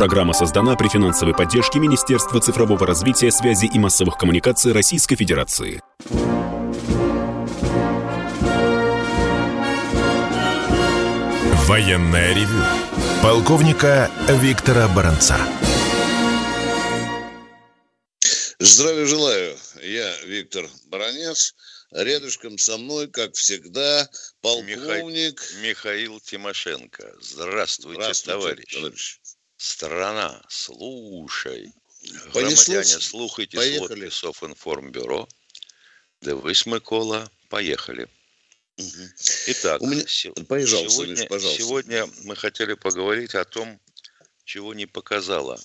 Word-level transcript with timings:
Программа 0.00 0.32
создана 0.32 0.76
при 0.76 0.88
финансовой 0.88 1.34
поддержке 1.34 1.78
Министерства 1.78 2.40
цифрового 2.40 2.86
развития, 2.86 3.30
связи 3.30 3.66
и 3.66 3.78
массовых 3.78 4.16
коммуникаций 4.16 4.72
Российской 4.72 5.14
Федерации. 5.14 5.82
Военная 11.66 12.34
ревю. 12.34 12.64
Полковника 13.22 14.10
Виктора 14.26 14.88
Баранца. 14.88 15.36
Здравия 18.58 19.04
желаю. 19.04 19.54
Я 19.82 20.24
Виктор 20.24 20.64
Баранец. 20.86 21.54
Рядышком 21.90 22.56
со 22.56 22.78
мной, 22.78 23.08
как 23.08 23.34
всегда, 23.34 24.08
полковник 24.40 25.42
Миха... 25.60 25.60
Михаил 25.60 26.20
Тимошенко. 26.20 27.12
Здравствуйте, 27.20 28.00
Здравствуйте 28.00 28.38
товарищ. 28.38 28.74
товарищ. 28.74 29.19
Страна, 29.60 30.42
слушай. 30.48 31.70
Громадяне, 32.32 32.82
слухайте 32.82 33.58
Поехали. 33.58 34.08
сводки 34.08 34.08
Софинформбюро. 34.08 35.28
Дивись, 36.22 36.64
Микола. 36.64 37.30
Поехали. 37.50 38.08
Угу. 38.78 39.02
Итак, 39.48 39.82
У 39.82 39.86
меня... 39.86 40.02
Поезжал, 40.48 40.88
сегодня, 40.88 41.26
пожалуйста. 41.26 41.62
сегодня 41.62 42.06
мы 42.24 42.36
хотели 42.36 42.72
поговорить 42.72 43.34
о 43.34 43.44
том, 43.44 43.78
чего 44.46 44.72
не 44.72 44.86
показала 44.86 45.60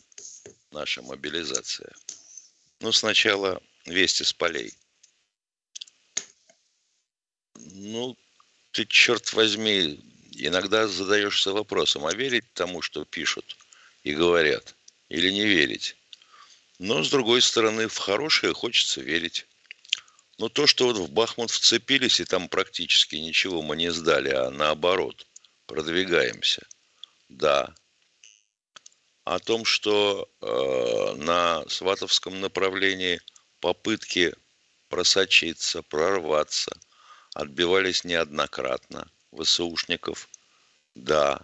наша 0.72 1.02
мобилизация. 1.02 1.94
Ну, 2.82 2.92
сначала 2.92 3.64
вести 3.86 4.26
с 4.26 4.34
полей. 4.34 4.74
Ну, 7.56 8.18
ты, 8.72 8.86
черт 8.86 9.32
возьми, 9.32 10.02
иногда 10.34 10.86
задаешься 10.86 11.54
вопросом, 11.54 12.06
а 12.06 12.14
верить 12.14 12.52
тому, 12.54 12.82
что 12.82 13.06
пишут 13.06 13.56
и 14.06 14.14
говорят, 14.14 14.74
или 15.10 15.30
не 15.32 15.46
верить? 15.46 15.98
Но, 16.80 17.04
с 17.04 17.10
другой 17.10 17.42
стороны, 17.42 17.90
в 17.90 17.98
хорошее 17.98 18.54
хочется 18.54 19.02
верить. 19.02 19.46
Но 20.38 20.48
то, 20.48 20.66
что 20.68 20.86
вот 20.86 20.98
в 20.98 21.12
Бахмут 21.12 21.52
вцепились, 21.52 22.22
и 22.22 22.26
там 22.26 22.48
практически 22.48 23.18
ничего 23.18 23.62
мы 23.62 23.76
не 23.76 23.92
сдали, 23.92 24.30
а 24.30 24.50
наоборот, 24.50 25.28
продвигаемся. 25.66 26.66
Да. 27.28 27.76
О 29.26 29.40
том, 29.40 29.66
что 29.66 30.30
э, 30.40 31.16
на 31.18 31.68
Сватовском 31.68 32.40
направлении 32.40 33.20
попытки 33.60 34.34
просочиться, 34.88 35.82
прорваться– 35.82 36.72
отбивались 37.36 38.06
неоднократно. 38.06 39.08
ВСУшников, 39.38 40.30
да, 40.96 41.42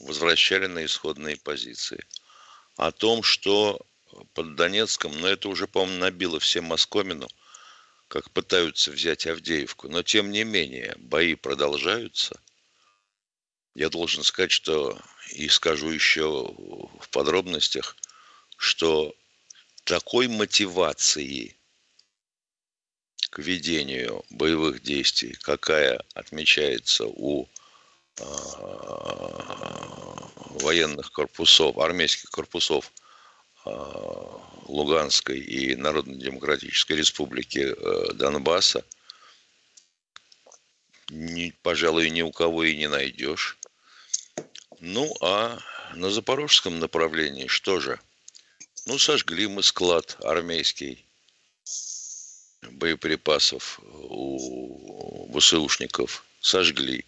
возвращали 0.00 0.66
на 0.66 0.84
исходные 0.84 1.36
позиции. 1.36 2.04
О 2.76 2.90
том, 2.92 3.22
что 3.22 3.86
под 4.34 4.56
Донецком, 4.56 5.18
но 5.20 5.28
это 5.28 5.48
уже, 5.48 5.66
по-моему, 5.66 6.00
набило 6.00 6.40
всем 6.40 6.64
Москомину, 6.64 7.28
как 8.08 8.30
пытаются 8.30 8.90
взять 8.90 9.26
Авдеевку. 9.26 9.88
Но, 9.88 10.02
тем 10.02 10.30
не 10.30 10.44
менее, 10.44 10.94
бои 10.98 11.34
продолжаются. 11.34 12.40
Я 13.74 13.88
должен 13.88 14.24
сказать, 14.24 14.50
что, 14.50 15.00
и 15.30 15.48
скажу 15.48 15.90
еще 15.90 16.26
в 16.98 17.08
подробностях, 17.10 17.96
что 18.56 19.14
такой 19.84 20.26
мотивации– 20.28 21.56
к 23.30 23.38
ведению 23.38 24.24
боевых 24.28 24.82
действий, 24.82 25.36
какая 25.40 26.04
отмечается 26.14 27.06
у 27.06 27.48
военных 30.60 31.12
корпусов, 31.12 31.78
армейских 31.78 32.30
корпусов 32.30 32.92
э, 33.64 33.70
Луганской 34.66 35.38
и 35.38 35.74
Народно-Демократической 35.76 36.92
Республики 36.92 37.58
э, 37.58 38.12
Донбасса, 38.14 38.84
ни, 41.10 41.50
пожалуй, 41.62 42.10
ни 42.10 42.22
у 42.22 42.30
кого 42.30 42.64
и 42.64 42.76
не 42.76 42.88
найдешь. 42.88 43.58
Ну, 44.80 45.12
а 45.20 45.58
на 45.94 46.10
запорожском 46.10 46.78
направлении 46.78 47.48
что 47.48 47.80
же? 47.80 47.98
Ну, 48.86 48.98
сожгли 48.98 49.46
мы 49.46 49.62
склад 49.62 50.16
армейский 50.22 51.04
боеприпасов 52.62 53.80
у 53.82 55.38
ВСУшников 55.38 56.24
сожгли. 56.40 57.04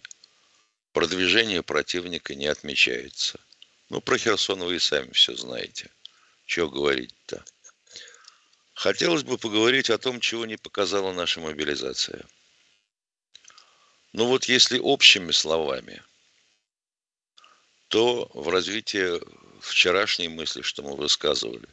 Продвижение 0.93 1.63
противника 1.63 2.35
не 2.35 2.45
отмечается. 2.45 3.39
Ну, 3.89 3.99
про 3.99 4.17
Херсон 4.17 4.59
вы 4.63 4.75
и 4.75 4.79
сами 4.79 5.11
все 5.11 5.35
знаете. 5.35 5.89
Чего 6.45 6.69
говорить-то? 6.69 7.43
Хотелось 8.75 9.23
бы 9.23 9.39
поговорить 9.39 9.89
о 9.89 9.97
том, 9.97 10.19
чего 10.19 10.45
не 10.45 10.55
показала 10.57 11.11
наша 11.11 11.39
мобилизация. 11.39 12.23
Ну 14.13 14.27
вот 14.27 14.45
если 14.45 14.77
общими 14.77 15.31
словами, 15.31 16.03
то 17.87 18.29
в 18.35 18.49
развитии 18.49 19.19
вчерашней 19.61 20.27
мысли, 20.27 20.61
что 20.61 20.83
мы 20.83 20.95
высказывали, 20.95 21.67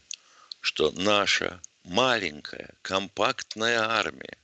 что 0.62 0.92
наша 0.92 1.60
маленькая, 1.84 2.74
компактная 2.80 3.80
армия 3.80 4.38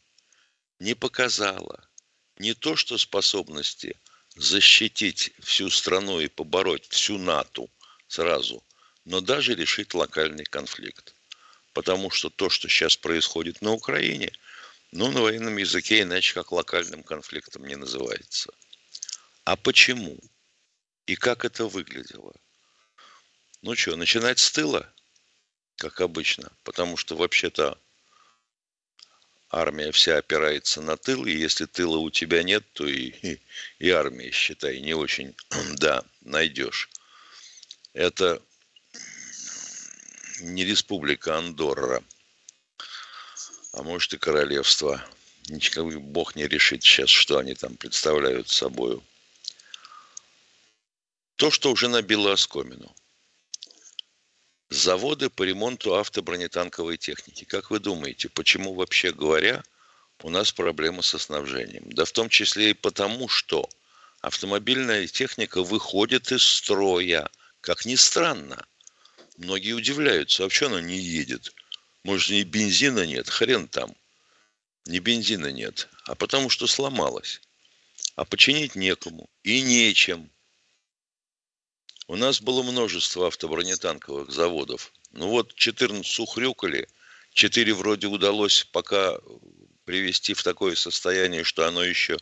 не 0.80 0.94
показала 0.94 1.88
не 2.36 2.52
то 2.52 2.76
что 2.76 2.98
способности 2.98 3.96
защитить 4.36 5.32
всю 5.40 5.70
страну 5.70 6.20
и 6.20 6.28
побороть 6.28 6.86
всю 6.88 7.18
НАТО 7.18 7.68
сразу, 8.08 8.62
но 9.04 9.20
даже 9.20 9.54
решить 9.54 9.94
локальный 9.94 10.44
конфликт. 10.44 11.14
Потому 11.72 12.10
что 12.10 12.30
то, 12.30 12.48
что 12.48 12.68
сейчас 12.68 12.96
происходит 12.96 13.60
на 13.60 13.72
Украине, 13.72 14.32
ну, 14.92 15.10
на 15.10 15.20
военном 15.20 15.56
языке 15.56 16.02
иначе 16.02 16.34
как 16.34 16.52
локальным 16.52 17.02
конфликтом 17.02 17.66
не 17.66 17.76
называется. 17.76 18.52
А 19.44 19.56
почему? 19.56 20.18
И 21.06 21.16
как 21.16 21.44
это 21.44 21.66
выглядело? 21.66 22.34
Ну 23.62 23.74
что, 23.74 23.96
начинать 23.96 24.38
с 24.38 24.50
тыла? 24.50 24.92
как 25.76 26.00
обычно, 26.00 26.50
потому 26.64 26.96
что 26.96 27.16
вообще-то 27.16 27.78
армия 29.50 29.92
вся 29.92 30.18
опирается 30.18 30.80
на 30.80 30.96
тыл, 30.96 31.24
и 31.26 31.32
если 31.32 31.66
тыла 31.66 31.98
у 31.98 32.10
тебя 32.10 32.42
нет, 32.42 32.64
то 32.72 32.86
и, 32.86 33.10
и, 33.22 33.40
и 33.78 33.90
армия, 33.90 34.30
считай, 34.30 34.80
не 34.80 34.94
очень, 34.94 35.34
да, 35.76 36.04
найдешь. 36.22 36.88
Это 37.92 38.42
не 40.40 40.64
республика 40.64 41.36
Андорра, 41.38 42.02
а 43.72 43.82
может 43.82 44.14
и 44.14 44.18
королевство. 44.18 45.04
Ничего, 45.48 45.88
Бог 46.00 46.34
не 46.34 46.48
решит 46.48 46.82
сейчас, 46.82 47.08
что 47.08 47.38
они 47.38 47.54
там 47.54 47.76
представляют 47.76 48.48
собою. 48.48 49.02
То, 51.36 51.50
что 51.50 51.70
уже 51.70 51.88
набило 51.88 52.32
оскомину– 52.32 52.94
заводы 54.70 55.30
по 55.30 55.42
ремонту 55.42 55.94
автобронетанковой 55.94 56.96
техники. 56.96 57.44
Как 57.44 57.70
вы 57.70 57.78
думаете, 57.78 58.28
почему 58.28 58.74
вообще 58.74 59.12
говоря 59.12 59.62
у 60.22 60.30
нас 60.30 60.52
проблема 60.52 61.02
со 61.02 61.18
снабжением? 61.18 61.90
Да 61.92 62.04
в 62.04 62.12
том 62.12 62.28
числе 62.28 62.70
и 62.70 62.74
потому, 62.74 63.28
что 63.28 63.68
автомобильная 64.20 65.06
техника 65.06 65.62
выходит 65.62 66.32
из 66.32 66.42
строя. 66.42 67.28
Как 67.60 67.84
ни 67.84 67.94
странно. 67.94 68.66
Многие 69.38 69.72
удивляются, 69.72 70.44
а 70.44 70.48
почему 70.48 70.70
она 70.70 70.80
не 70.80 70.98
едет? 70.98 71.52
Может, 72.04 72.30
ни 72.30 72.42
бензина 72.42 73.06
нет? 73.06 73.28
Хрен 73.28 73.68
там. 73.68 73.94
Ни 74.86 74.98
бензина 74.98 75.52
нет. 75.52 75.88
А 76.06 76.14
потому 76.14 76.48
что 76.48 76.66
сломалась. 76.66 77.40
А 78.14 78.24
починить 78.24 78.76
некому 78.76 79.28
и 79.42 79.60
нечем. 79.60 80.30
У 82.08 82.14
нас 82.14 82.40
было 82.40 82.62
множество 82.62 83.26
автобронетанковых 83.26 84.30
заводов. 84.30 84.92
Ну 85.12 85.28
вот 85.28 85.54
14 85.54 86.20
ухрюкали, 86.20 86.88
4 87.32 87.74
вроде 87.74 88.06
удалось 88.06 88.64
пока 88.70 89.18
привести 89.84 90.34
в 90.34 90.42
такое 90.44 90.76
состояние, 90.76 91.42
что 91.42 91.66
оно 91.66 91.82
еще 91.82 92.16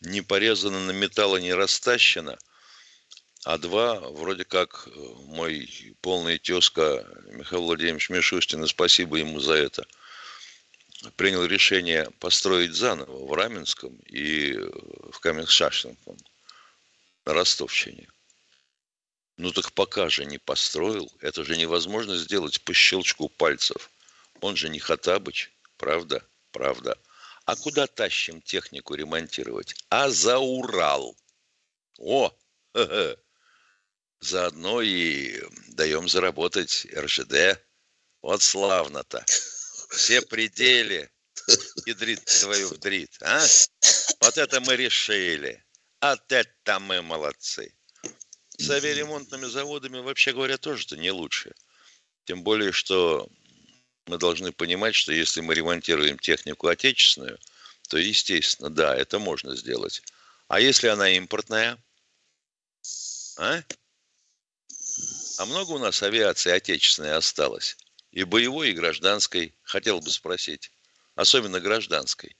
не 0.00 0.20
порезано 0.20 0.80
на 0.84 0.92
металл 0.92 1.36
и 1.36 1.42
не 1.42 1.52
растащено. 1.52 2.38
А 3.44 3.58
два, 3.58 4.00
вроде 4.00 4.44
как 4.44 4.88
мой 5.26 5.68
полный 6.00 6.38
тезка 6.38 7.04
Михаил 7.26 7.64
Владимирович 7.64 8.10
Мишустин, 8.10 8.62
и 8.64 8.68
спасибо 8.68 9.16
ему 9.16 9.40
за 9.40 9.54
это, 9.54 9.84
принял 11.16 11.44
решение 11.44 12.08
построить 12.20 12.74
заново 12.74 13.26
в 13.26 13.32
Раменском 13.34 13.96
и 14.06 14.52
в 15.10 15.18
Каменшашинском 15.20 16.16
на 17.26 17.34
Ростовщине. 17.34 18.08
Ну 19.36 19.50
так 19.50 19.72
пока 19.72 20.08
же 20.08 20.24
не 20.24 20.38
построил, 20.38 21.12
это 21.20 21.44
же 21.44 21.56
невозможно 21.56 22.16
сделать 22.16 22.60
по 22.62 22.72
щелчку 22.72 23.28
пальцев. 23.28 23.90
Он 24.40 24.56
же 24.56 24.68
не 24.68 24.78
Хатабыч, 24.78 25.52
правда? 25.76 26.24
Правда. 26.52 26.96
А 27.44 27.56
куда 27.56 27.86
тащим 27.86 28.40
технику 28.40 28.94
ремонтировать? 28.94 29.74
А 29.88 30.08
за 30.08 30.38
Урал. 30.38 31.16
О, 31.98 32.32
заодно 34.20 34.82
и 34.82 35.42
даем 35.68 36.08
заработать 36.08 36.86
РЖД. 36.94 37.60
Вот 38.22 38.42
славно-то. 38.42 39.24
Все 39.90 40.22
пределы 40.22 41.10
ядрит 41.86 42.24
твою 42.24 42.68
вдрит, 42.68 43.10
а? 43.20 43.44
Вот 44.20 44.38
это 44.38 44.60
мы 44.60 44.76
решили. 44.76 45.62
Вот 46.00 46.32
это 46.32 46.78
мы 46.80 47.02
молодцы. 47.02 47.74
С 48.58 48.70
авиаремонтными 48.70 49.46
заводами, 49.46 49.98
вообще 49.98 50.32
говоря, 50.32 50.58
тоже-то 50.58 50.96
не 50.96 51.10
лучше. 51.10 51.52
Тем 52.24 52.42
более, 52.42 52.72
что 52.72 53.28
мы 54.06 54.18
должны 54.18 54.52
понимать, 54.52 54.94
что 54.94 55.12
если 55.12 55.40
мы 55.40 55.54
ремонтируем 55.54 56.18
технику 56.18 56.68
отечественную, 56.68 57.38
то, 57.88 57.98
естественно, 57.98 58.70
да, 58.70 58.94
это 58.96 59.18
можно 59.18 59.56
сделать. 59.56 60.02
А 60.48 60.60
если 60.60 60.88
она 60.88 61.10
импортная? 61.10 61.78
А? 63.38 63.62
А 65.38 65.46
много 65.46 65.72
у 65.72 65.78
нас 65.78 66.02
авиации 66.02 66.52
отечественной 66.52 67.14
осталось? 67.14 67.76
И 68.12 68.22
боевой, 68.24 68.70
и 68.70 68.74
гражданской. 68.74 69.52
Хотел 69.62 70.00
бы 70.00 70.10
спросить. 70.10 70.70
Особенно 71.16 71.60
гражданской. 71.60 72.36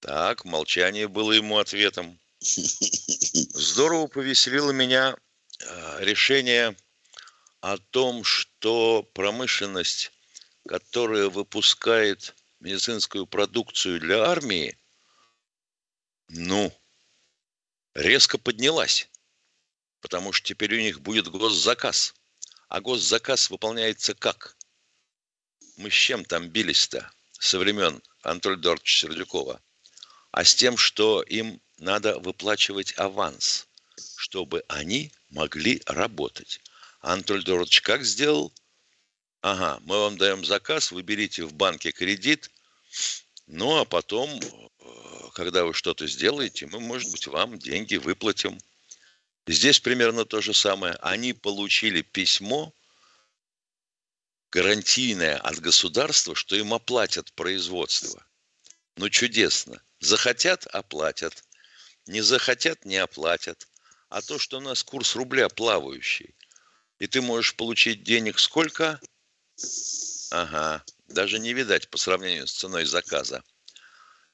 Так, 0.00 0.44
молчание 0.44 1.08
было 1.08 1.32
ему 1.32 1.58
ответом. 1.58 2.18
Здорово 3.54 4.06
повеселило 4.06 4.70
меня 4.70 5.16
а, 5.66 6.00
решение 6.00 6.76
о 7.60 7.78
том, 7.78 8.22
что 8.22 9.02
промышленность, 9.14 10.12
которая 10.68 11.30
выпускает 11.30 12.34
медицинскую 12.60 13.26
продукцию 13.26 13.98
для 13.98 14.24
армии, 14.24 14.78
ну, 16.28 16.70
резко 17.94 18.36
поднялась. 18.36 19.08
Потому 20.00 20.32
что 20.32 20.48
теперь 20.48 20.74
у 20.74 20.80
них 20.80 21.00
будет 21.00 21.28
госзаказ. 21.28 22.14
А 22.68 22.82
госзаказ 22.82 23.48
выполняется 23.48 24.14
как? 24.14 24.54
Мы 25.78 25.90
с 25.90 25.94
чем 25.94 26.26
там 26.26 26.50
бились-то 26.50 27.10
со 27.38 27.58
времен 27.58 28.02
Анатолия 28.22 28.56
Эдуардовича 28.56 29.08
Сердюкова? 29.08 29.62
А 30.30 30.44
с 30.44 30.54
тем, 30.54 30.76
что 30.76 31.22
им 31.22 31.62
надо 31.78 32.18
выплачивать 32.18 32.94
аванс, 32.96 33.66
чтобы 34.16 34.64
они 34.68 35.12
могли 35.30 35.82
работать. 35.86 36.60
Анатолий 37.00 37.42
Эдуардович 37.42 37.80
как 37.82 38.04
сделал? 38.04 38.52
Ага, 39.42 39.78
мы 39.84 39.98
вам 39.98 40.16
даем 40.16 40.44
заказ, 40.44 40.90
вы 40.90 41.02
берите 41.02 41.44
в 41.44 41.52
банке 41.52 41.92
кредит, 41.92 42.50
ну 43.46 43.76
а 43.76 43.84
потом, 43.84 44.30
э, 44.30 45.28
когда 45.34 45.64
вы 45.64 45.74
что-то 45.74 46.06
сделаете, 46.06 46.66
мы, 46.66 46.80
может 46.80 47.10
быть, 47.10 47.26
вам 47.26 47.58
деньги 47.58 47.96
выплатим. 47.96 48.58
Здесь 49.46 49.80
примерно 49.80 50.24
то 50.24 50.40
же 50.40 50.54
самое. 50.54 50.94
Они 51.02 51.34
получили 51.34 52.00
письмо 52.00 52.72
гарантийное 54.50 55.36
от 55.36 55.58
государства, 55.58 56.34
что 56.34 56.56
им 56.56 56.72
оплатят 56.72 57.32
производство. 57.32 58.24
Ну, 58.96 59.10
чудесно. 59.10 59.82
Захотят– 60.00 60.66
оплатят. 60.72 61.44
Не 62.06 62.20
захотят– 62.20 62.84
не 62.84 62.96
оплатят. 62.98 63.66
А 64.08 64.22
то, 64.22 64.38
что 64.38 64.58
у 64.58 64.60
нас 64.60 64.82
курс 64.82 65.16
рубля 65.16 65.48
плавающий, 65.48 66.34
и 66.98 67.06
ты 67.06 67.20
можешь 67.20 67.56
получить 67.56 68.02
денег 68.02 68.38
сколько? 68.38 69.00
Ага, 70.30 70.84
даже 71.08 71.38
не 71.38 71.52
видать 71.52 71.88
по 71.88 71.98
сравнению 71.98 72.46
с 72.46 72.52
ценой 72.52 72.84
заказа. 72.84 73.42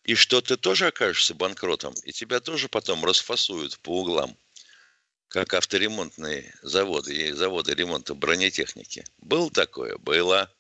И 0.05 0.15
что 0.15 0.41
ты 0.41 0.57
тоже 0.57 0.89
окажешься 0.89 1.35
банкротом, 1.35 1.95
и 2.05 2.13
тебя 2.13 2.41
тоже 2.41 2.69
потом 2.69 3.05
расфасуют 3.05 3.79
по 3.81 4.01
углам, 4.01 4.37
как 5.29 5.55
авторемонтные 5.55 6.55
заводы 6.63 7.29
и 7.29 7.33
заводы 7.33 7.75
ремонта 7.75 8.15
бронетехники. 8.15 9.05
Было 9.19 9.51
такое? 9.51 9.97
Было. 9.99 10.53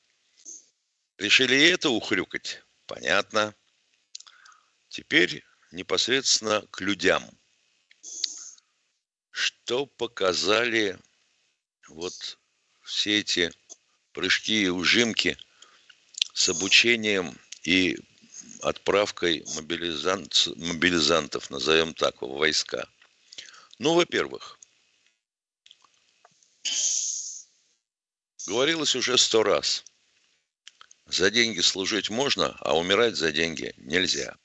Решили 1.18 1.54
и 1.54 1.68
это 1.68 1.90
ухрюкать? 1.90 2.62
Понятно. 2.86 3.54
Теперь 4.88 5.44
непосредственно 5.72 6.66
к 6.70 6.80
людям. 6.80 7.22
Что 9.30 9.86
показали 9.86 10.98
вот 11.88 12.38
все 12.82 13.20
эти 13.20 13.52
прыжки 14.12 14.64
и 14.64 14.68
ужимки 14.68 15.36
с 16.34 16.48
обучением 16.48 17.38
и 17.62 17.98
отправкой 18.62 19.44
мобилизант, 19.54 20.48
мобилизантов, 20.56 21.50
назовем 21.50 21.94
так, 21.94 22.22
в 22.22 22.26
войска? 22.26 22.88
Ну, 23.78 23.94
во-первых, 23.94 24.58
говорилось 28.46 28.94
уже 28.94 29.16
сто 29.16 29.42
раз. 29.42 29.84
За 31.06 31.30
деньги 31.30 31.60
служить 31.60 32.10
можно, 32.10 32.56
а 32.60 32.76
умирать 32.76 33.16
за 33.16 33.32
деньги 33.32 33.74
нельзя. 33.78 34.36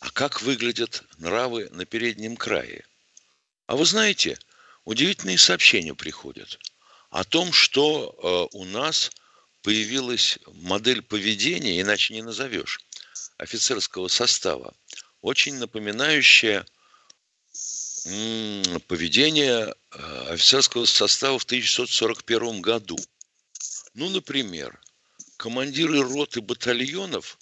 А 0.00 0.10
как 0.10 0.40
выглядят 0.40 1.04
нравы 1.18 1.68
на 1.72 1.84
переднем 1.84 2.36
крае? 2.36 2.84
А 3.66 3.76
вы 3.76 3.84
знаете, 3.84 4.38
удивительные 4.84 5.38
сообщения 5.38 5.94
приходят 5.94 6.58
о 7.10 7.22
том, 7.22 7.52
что 7.52 8.48
э, 8.52 8.56
у 8.56 8.64
нас 8.64 9.10
появилась 9.62 10.38
модель 10.46 11.02
поведения, 11.02 11.80
иначе 11.80 12.14
не 12.14 12.22
назовешь, 12.22 12.80
офицерского 13.36 14.08
состава, 14.08 14.74
очень 15.20 15.56
напоминающая 15.56 16.64
м, 18.06 18.80
поведение 18.88 19.74
э, 19.90 20.26
офицерского 20.32 20.86
состава 20.86 21.38
в 21.38 21.44
1941 21.44 22.62
году. 22.62 22.96
Ну, 23.92 24.08
например, 24.08 24.80
командиры 25.36 26.00
рот 26.00 26.38
и 26.38 26.40
батальонов 26.40 27.38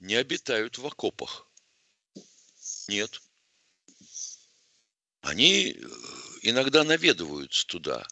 не 0.00 0.14
обитают 0.14 0.78
в 0.78 0.86
окопах. 0.86 1.46
Нет. 2.88 3.20
Они 5.20 5.72
э, 5.72 5.88
иногда 6.42 6.84
наведываются 6.84 7.66
туда, 7.66 8.06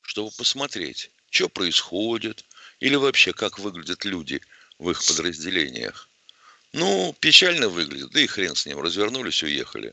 чтобы 0.00 0.30
посмотреть, 0.32 1.10
что 1.30 1.48
происходит, 1.48 2.44
или 2.80 2.94
вообще 2.94 3.32
как 3.32 3.58
выглядят 3.58 4.04
люди 4.04 4.40
в 4.78 4.90
их 4.90 5.04
подразделениях. 5.04 6.08
Ну, 6.72 7.14
печально 7.20 7.68
выглядит, 7.68 8.10
да 8.10 8.20
и 8.20 8.26
хрен 8.26 8.54
с 8.54 8.66
ним, 8.66 8.80
развернулись, 8.80 9.42
уехали. 9.42 9.92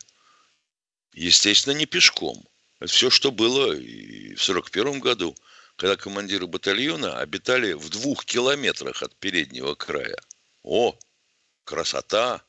Естественно, 1.13 1.73
не 1.73 1.85
пешком. 1.85 2.45
Это 2.79 2.91
все, 2.91 3.09
что 3.09 3.31
было 3.31 3.73
и 3.73 4.35
в 4.35 4.43
1941 4.43 4.99
году, 4.99 5.35
когда 5.77 5.95
командиры 5.95 6.47
батальона 6.47 7.19
обитали 7.19 7.73
в 7.73 7.89
двух 7.89 8.25
километрах 8.25 9.01
от 9.03 9.15
переднего 9.15 9.75
края. 9.75 10.17
О, 10.63 10.97
красота, 11.65 12.45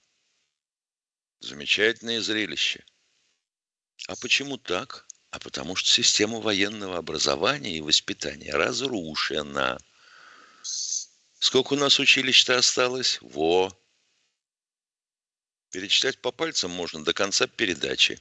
замечательное 1.40 2.20
зрелище. 2.20 2.84
А 4.06 4.14
почему 4.16 4.58
так? 4.58 5.06
А 5.30 5.38
потому 5.38 5.74
что 5.74 5.88
система 5.88 6.40
военного 6.40 6.98
образования 6.98 7.76
и 7.76 7.80
воспитания 7.80 8.52
разрушена. 8.52 9.78
Сколько 11.38 11.74
у 11.74 11.76
нас 11.76 11.98
училищ-то 11.98 12.56
осталось? 12.56 13.18
Во! 13.20 13.76
Перечислять 15.72 16.18
по 16.20 16.30
пальцам 16.30 16.70
можно 16.70 17.04
до 17.04 17.12
конца 17.12 17.46
передачи. 17.46 18.20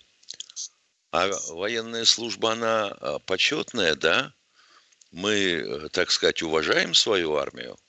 А 1.11 1.27
военная 1.49 2.03
служба, 2.03 2.53
она 2.53 2.87
а, 2.87 3.19
почетная, 3.19 3.95
да? 3.95 4.33
Мы, 5.11 5.33
э, 5.33 5.89
так 5.89 6.11
сказать, 6.11 6.41
уважаем 6.41 6.93
свою 6.93 7.35
армию, 7.35 7.79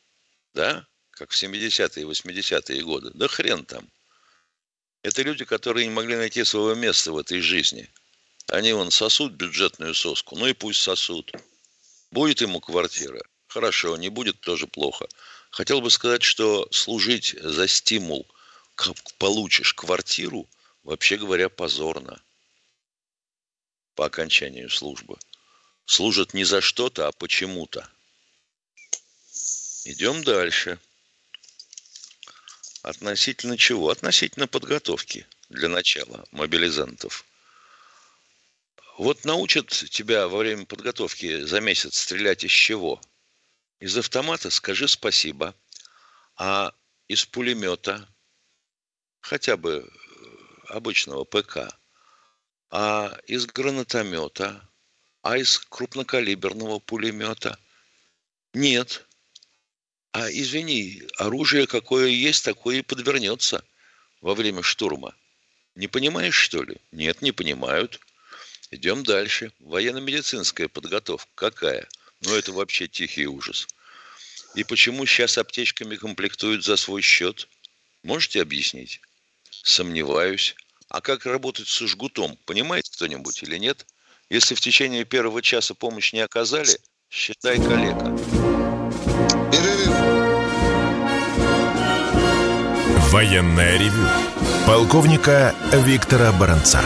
да? 0.55 0.87
Как 1.17 1.31
в 1.31 1.43
70-е 1.43 2.03
и 2.03 2.07
80-е 2.07 2.83
годы. 2.83 3.11
Да 3.15 3.27
хрен 3.27 3.65
там. 3.65 3.89
Это 5.03 5.23
люди, 5.23 5.45
которые 5.45 5.87
не 5.87 5.93
могли 5.93 6.17
найти 6.17 6.45
своего 6.45 6.75
места 6.75 7.13
в 7.13 7.19
этой 7.19 7.41
жизни. 7.41 7.89
Они 8.49 8.73
вон 8.73 8.91
сосут 8.91 9.33
бюджетную 9.33 9.95
соску, 9.95 10.37
ну 10.37 10.47
и 10.47 10.53
пусть 10.53 10.83
сосут. 10.83 11.33
Будет 12.11 12.43
ему 12.43 12.61
квартира? 12.61 13.23
Хорошо, 13.49 13.97
не 13.97 14.11
будет 14.11 14.41
тоже 14.41 14.67
плохо. 14.67 15.09
Хотел 15.51 15.81
бы 15.81 15.91
сказать, 15.91 16.23
что 16.23 16.69
служить 16.71 17.35
за 17.41 17.67
стимул, 17.67 18.27
как 18.75 18.97
получишь 19.19 19.73
квартиру, 19.73 20.47
вообще 20.83 21.17
говоря, 21.17 21.49
позорно 21.49 22.23
по 23.95 24.05
окончанию 24.05 24.69
службы. 24.69 25.17
Служат 25.87 26.35
не 26.35 26.45
за 26.45 26.61
что-то, 26.61 27.09
а 27.09 27.13
почему-то. 27.13 27.89
Идем 29.85 30.23
дальше. 30.23 30.79
Относительно 32.87 33.59
чего? 33.59 33.91
Относительно 33.91 34.47
подготовки 34.47 35.27
для 35.49 35.69
начала 35.69 36.25
мобилизантов. 36.31 37.25
Вот 38.97 39.25
научат 39.25 39.71
тебя 39.71 40.29
во 40.29 40.39
время 40.39 40.67
подготовки 40.67 41.41
за 41.41 41.61
месяц 41.61 41.99
стрелять 41.99 42.45
из 42.45 42.53
чего? 42.53 43.01
Из 43.81 43.99
автомата 43.99 44.51
скажи 44.51 44.87
спасибо. 44.87 45.53
А 46.37 46.73
из 47.09 47.27
пулемета, 47.27 48.09
хотя 49.21 49.57
бы 49.57 49.85
э, 49.85 50.67
обычного 50.69 51.25
ПК, 51.25 51.77
а 52.71 53.19
из 53.27 53.47
гранатомета, 53.47 54.65
а 55.23 55.37
из 55.37 55.59
крупнокалиберного 55.59 56.79
пулемета? 56.79 57.59
Нет. 58.55 59.06
А 60.19 60.31
извини, 60.31 61.03
оружие 61.19 61.67
какое 61.67 62.07
есть, 62.07 62.43
такое 62.43 62.79
и 62.79 62.83
подвернется 62.83 63.63
во 64.23 64.35
время 64.35 64.63
штурма. 64.63 65.15
Не 65.75 65.89
понимаешь, 65.89 66.35
что 66.35 66.63
ли? 66.63 66.79
Нет, 66.91 67.21
не 67.21 67.33
понимают. 67.33 68.01
Идем 68.71 69.05
дальше. 69.05 69.53
Военно-медицинская 69.61 70.69
подготовка 70.69 71.29
какая? 71.35 71.87
Ну, 72.23 72.35
это 72.35 72.51
вообще 72.53 72.89
тихий 72.89 73.27
ужас. 73.27 73.67
И 74.55 74.65
почему 74.65 75.05
сейчас 75.05 75.37
аптечками 75.37 75.97
комплектуют 75.97 76.65
за 76.65 76.79
свой 76.79 77.03
счет? 77.03 77.47
Можете 78.03 78.41
объяснить? 78.41 79.03
Сомневаюсь. 79.51 80.57
А 80.89 81.03
как 81.03 81.27
работать 81.27 81.69
со 81.69 81.87
жгутом? 81.87 82.39
Понимает 82.47 82.89
кто-нибудь 82.89 83.43
или 83.43 83.59
нет? 83.59 83.85
Если 84.31 84.55
в 84.55 84.63
течение 84.63 85.05
первого 85.05 85.43
часа 85.43 85.75
помощь 85.75 86.15
не 86.15 86.21
оказали, 86.21 86.75
считай 87.11 87.59
калека. 87.59 88.17
Военная 93.17 93.79
ревю. 93.79 94.07
Полковника 94.67 95.55
Виктора 95.73 96.33
Баранца. 96.33 96.81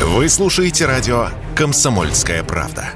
Вы 0.00 0.30
слушаете 0.30 0.86
радио 0.86 1.26
«Комсомольская 1.54 2.42
правда». 2.42 2.86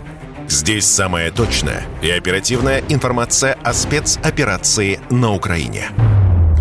Здесь 0.48 0.86
самая 0.86 1.30
точная 1.32 1.82
и 2.00 2.08
оперативная 2.08 2.82
информация 2.88 3.58
о 3.62 3.74
спецоперации 3.74 5.00
на 5.10 5.34
Украине. 5.34 5.90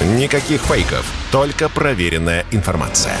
Никаких 0.00 0.60
фейков, 0.62 1.06
только 1.30 1.68
проверенная 1.68 2.44
информация. 2.50 3.16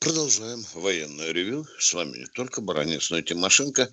Продолжаем 0.00 0.64
военное 0.74 1.30
ревю. 1.30 1.64
С 1.78 1.94
вами 1.94 2.18
не 2.18 2.26
только 2.26 2.60
Баранец, 2.60 3.10
но 3.10 3.18
и 3.18 3.22
Тимошенко. 3.22 3.88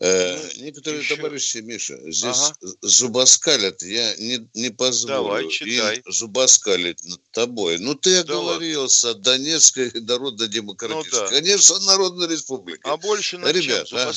Э, 0.00 0.36
ну, 0.36 0.62
некоторые 0.62 1.02
еще... 1.02 1.16
товарищи, 1.16 1.56
Миша, 1.58 1.98
здесь 2.04 2.52
ага. 2.52 2.54
зубоскалят. 2.82 3.82
Я 3.82 4.14
не, 4.16 4.48
не 4.54 4.70
позволю 4.70 5.14
Давай, 5.14 5.48
читай. 5.48 5.96
им 5.96 6.12
зубоскалить 6.12 7.04
над 7.04 7.20
тобой. 7.32 7.78
Ну, 7.78 7.96
ты 7.96 8.18
оговорился. 8.18 9.14
Да 9.14 9.32
Донецкая 9.32 9.90
народно-демократическая. 9.94 11.22
Ну, 11.22 11.26
да. 11.26 11.32
Конечно, 11.32 11.80
Народная 11.80 12.28
Республика. 12.28 12.92
А 12.92 12.96
больше 12.96 13.38
на 13.38 13.50
Ребят, 13.50 13.88
чем 13.88 13.98
а? 13.98 14.12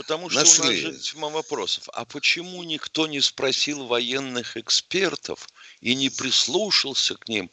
Потому 0.00 0.30
что 0.30 0.40
Нашли. 0.40 0.62
у 0.62 0.64
нас 0.64 1.02
же 1.02 1.12
тьма 1.12 1.28
вопросов. 1.28 1.90
А 1.92 2.06
почему 2.06 2.62
никто 2.62 3.06
не 3.06 3.20
спросил 3.20 3.86
военных 3.86 4.56
экспертов 4.56 5.46
и 5.82 5.94
не 5.94 6.08
прислушался 6.08 7.16
к 7.16 7.28
ним? 7.28 7.50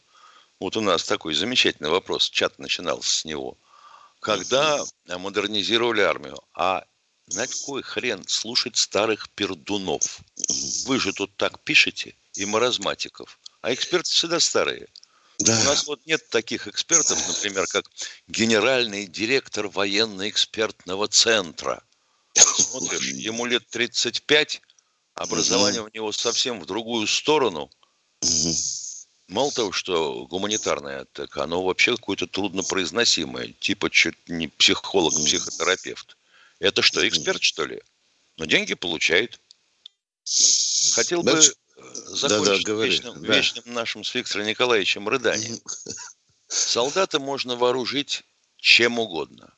Вот 0.58 0.77
у 0.77 0.82
нас 0.82 1.04
такой 1.04 1.34
замечательный 1.34 1.89
вопрос, 1.89 2.30
чат 2.30 2.58
начинался 2.58 3.10
с 3.10 3.25
него. 3.25 3.58
Когда 4.22 4.82
модернизировали 5.10 6.00
армию, 6.00 6.42
а 6.54 6.86
на 7.34 7.48
какой 7.48 7.84
хрен 7.84 8.25
слушать 8.30 8.77
старых 8.77 9.30
пердунов? 9.32 10.20
Вы 10.86 11.01
же 11.01 11.12
тут 11.12 11.36
так 11.36 11.60
пишете, 11.66 12.16
и 12.36 12.46
маразматиков. 12.46 13.39
А 13.60 13.74
эксперты 13.74 14.10
всегда 14.10 14.39
старые. 14.39 14.88
Да. 15.39 15.60
У 15.60 15.63
нас 15.66 15.86
вот 15.86 16.00
нет 16.06 16.30
таких 16.30 16.70
экспертов, 16.70 17.20
например, 17.27 17.68
как 17.68 17.92
генеральный 18.30 19.06
директор 19.06 19.68
военно-экспертного 19.68 21.10
центра– 21.10 21.84
смотришь, 22.39 23.10
ему 23.10 23.46
лет 23.46 23.67
35, 23.70 24.62
образование 25.13 25.82
у 25.82 25.89
него 25.94 26.12
совсем 26.12 26.60
в 26.60 26.65
другую 26.65 27.08
сторону. 27.08 27.70
Мало 29.27 29.51
того, 29.51 29.72
что 29.74 30.25
гуманитарное, 30.27 31.06
так 31.12 31.36
оно 31.38 31.63
вообще 31.63 31.96
какое-то 31.98 32.27
труднопроизносимое, 32.27 33.53
типа 33.60 33.89
чуть 33.89 34.29
не 34.29 34.48
психолог, 34.48 35.13
психотерапевт. 35.13 36.17
Это 36.60 36.82
что, 36.82 37.08
эксперт, 37.08 37.44
что 37.44 37.65
ли? 37.65 37.82
Но 38.38 38.46
деньги 38.46 38.74
получает. 38.74 39.39
Хотел 40.94 41.24
бы 41.24 41.41
закончить 42.06 42.65
да, 42.65 42.75
да, 42.75 42.86
вечным, 42.86 43.22
да. 43.22 43.36
вечным 43.36 43.74
нашим 43.74 44.03
с 44.03 44.13
Виктором 44.15 44.48
Николаевичем 44.48 45.08
рыданием. 45.08 45.60
Солдата 46.48 47.20
можно 47.20 47.56
вооружить 47.56 48.24
чем 48.58 49.00
угодно. 49.00 49.53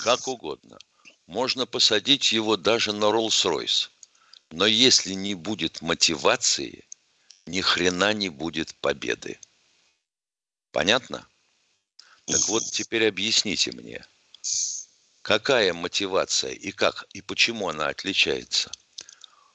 Как 0.00 0.26
угодно. 0.28 0.78
Можно 1.26 1.66
посадить 1.66 2.30
его 2.30 2.56
даже 2.56 2.92
на 2.92 3.06
Роллс-Ройс. 3.06 3.90
Но 4.50 4.64
если 4.64 5.12
не 5.12 5.34
будет 5.34 5.82
мотивации, 5.82 6.86
ни 7.46 7.60
хрена 7.60 8.12
не 8.12 8.28
будет 8.28 8.74
победы. 8.76 9.40
Понятно? 10.70 11.28
Так 12.26 12.40
вот, 12.48 12.64
теперь 12.64 13.08
объясните 13.08 13.72
мне, 13.72 14.04
какая 15.22 15.72
мотивация 15.72 16.52
и 16.52 16.70
как, 16.70 17.06
и 17.12 17.22
почему 17.22 17.68
она 17.68 17.88
отличается? 17.88 18.70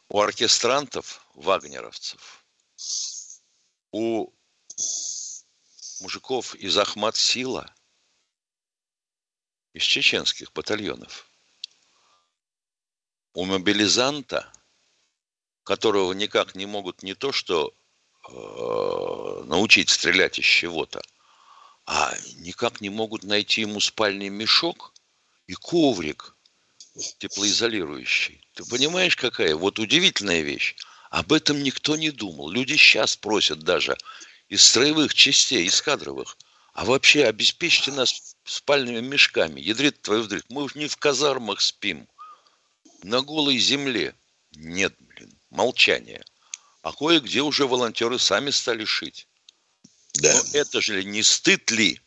У 0.10 0.20
оркестрантов, 0.20 1.26
вагнеровцев, 1.36 2.44
у 3.92 4.34
мужиков 6.02 6.54
из 6.56 6.78
Ахмат 6.78 7.16
Сила, 7.16 7.74
из 9.74 9.84
чеченских 9.84 10.52
батальонов– 10.52 11.28
у 13.34 13.46
мобилизанта, 13.46 14.52
которого 15.64 16.14
никак 16.14 16.56
не 16.56 16.66
могут 16.66 17.04
не 17.04 17.14
то 17.14 17.32
что 17.32 17.74
э, 18.28 19.44
научить 19.46 19.90
стрелять 19.90 20.40
из 20.40 20.46
чего-то, 20.46 21.02
а 21.86 22.14
никак 22.38 22.82
не 22.82 22.90
могут 22.90 23.24
найти 23.24 23.62
ему 23.62 23.80
спальный 23.80 24.30
мешок 24.30 24.94
и 25.48 25.54
коврик 25.54 26.36
теплоизолирующий. 27.20 28.46
Ты 28.54 28.66
понимаешь, 28.66 29.16
какая? 29.16 29.56
Вот 29.56 29.80
удивительная 29.80 30.42
вещь. 30.42 30.76
Об 31.10 31.32
этом 31.32 31.64
никто 31.64 31.96
не 31.96 32.12
думал. 32.12 32.50
Люди 32.50 32.76
сейчас 32.76 33.16
просят 33.16 33.60
даже 33.60 33.98
из 34.50 34.64
строевых 34.64 35.14
частей, 35.14 35.66
из 35.66 35.82
кадровых. 35.82 36.38
А 36.74 36.86
вообще 36.86 37.26
обеспечьте 37.26 37.92
нас 37.92 38.36
спальными 38.44 39.00
мешками. 39.00 39.60
Ядрит 39.60 40.02
твою 40.02 40.24
вдрит. 40.24 40.46
Мы 40.50 40.64
уж 40.64 40.76
не 40.76 40.88
в 40.88 40.98
казармах 40.98 41.62
спим 41.62 42.08
на 43.04 43.22
голой 43.22 43.58
земле. 43.58 44.16
Нет, 44.52 44.94
блин, 45.00 45.34
молчание. 45.50 46.24
А 46.82 46.94
кое-где 46.94 47.42
уже 47.42 47.68
волонтеры 47.68 48.20
сами 48.20 48.50
стали 48.50 48.86
шить. 48.86 49.28
Да. 50.16 50.34
Но 50.34 50.60
это 50.60 50.82
же 50.82 51.04
не 51.04 51.24
стыд 51.24 51.70
ли? 51.72 52.02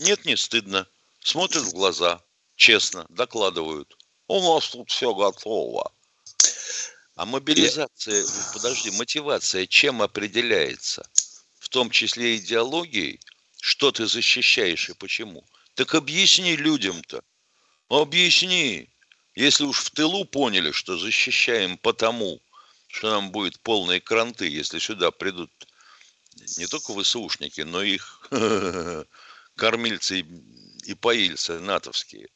Нет, 0.00 0.24
не 0.24 0.36
стыдно. 0.36 0.86
Смотрят 1.20 1.64
в 1.64 1.72
глаза, 1.72 2.22
честно, 2.54 3.06
докладывают. 3.08 3.96
У 4.28 4.40
нас 4.40 4.68
тут 4.68 4.90
все 4.90 5.14
готово. 5.14 5.92
А 7.16 7.24
мобилизация, 7.24 8.22
Я... 8.22 8.52
подожди, 8.52 8.90
мотивация 8.92 9.66
чем 9.66 10.02
определяется? 10.02 11.08
В 11.58 11.68
том 11.68 11.90
числе 11.90 12.36
идеологией, 12.36 13.20
что 13.60 13.90
ты 13.90 14.06
защищаешь 14.06 14.88
и 14.90 14.94
почему. 14.94 15.44
Так 15.74 15.94
объясни 15.94 16.56
людям-то. 16.56 17.22
Объясни. 17.88 18.88
Если 19.36 19.64
уж 19.64 19.84
в 19.84 19.90
тылу 19.90 20.24
поняли, 20.24 20.72
что 20.72 20.96
защищаем 20.96 21.76
потому, 21.76 22.40
что 22.88 23.10
нам 23.10 23.30
будет 23.30 23.60
полные 23.60 24.00
кранты, 24.00 24.48
если 24.48 24.78
сюда 24.78 25.10
придут 25.10 25.50
не 26.56 26.66
только 26.66 26.98
ВСУшники, 26.98 27.60
но 27.60 27.82
и 27.82 27.96
их 27.96 28.28
кормильцы 29.56 30.20
и 30.84 30.94
поильцы 30.94 31.58
натовские. 31.60 32.28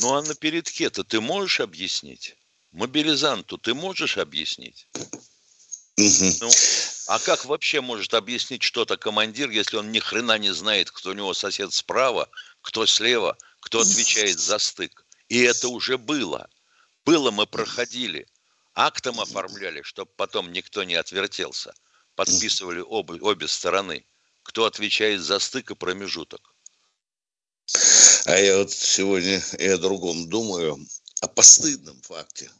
Ну 0.00 0.14
а 0.14 0.22
на 0.22 0.34
передке-то 0.34 1.04
ты 1.04 1.22
можешь 1.22 1.60
объяснить? 1.60 2.36
Мобилизанту 2.72 3.56
ты 3.56 3.72
можешь 3.72 4.18
объяснить? 4.18 4.86
Ну, 5.96 6.50
а 7.06 7.18
как 7.20 7.44
вообще 7.44 7.80
может 7.80 8.12
объяснить 8.12 8.62
что-то 8.62 8.96
командир, 8.96 9.48
если 9.48 9.76
он 9.76 9.92
ни 9.92 10.00
хрена 10.00 10.38
не 10.38 10.52
знает, 10.52 10.90
кто 10.90 11.10
у 11.10 11.14
него 11.14 11.32
сосед 11.32 11.72
справа, 11.72 12.28
кто 12.60 12.84
слева, 12.84 13.38
кто 13.60 13.80
отвечает 13.80 14.38
за 14.40 14.58
стык? 14.58 15.03
И 15.28 15.40
это 15.42 15.68
уже 15.68 15.98
было. 15.98 16.48
Было 17.04 17.30
мы 17.30 17.46
проходили. 17.46 18.26
Актом 18.74 19.20
оформляли, 19.20 19.82
чтобы 19.82 20.10
потом 20.16 20.52
никто 20.52 20.84
не 20.84 20.94
отвертелся. 20.94 21.74
Подписывали 22.14 22.80
обе, 22.80 23.20
обе 23.20 23.48
стороны. 23.48 24.04
кто 24.42 24.66
отвечает 24.66 25.22
за 25.22 25.38
стык 25.38 25.70
и 25.70 25.74
промежуток. 25.74 26.54
А 28.26 28.36
я 28.36 28.58
вот 28.58 28.70
сегодня 28.72 29.42
и 29.58 29.66
о 29.66 29.78
другом 29.78 30.28
думаю, 30.28 30.86
о 31.20 31.28
постыдном 31.28 32.00
факте. 32.02 32.50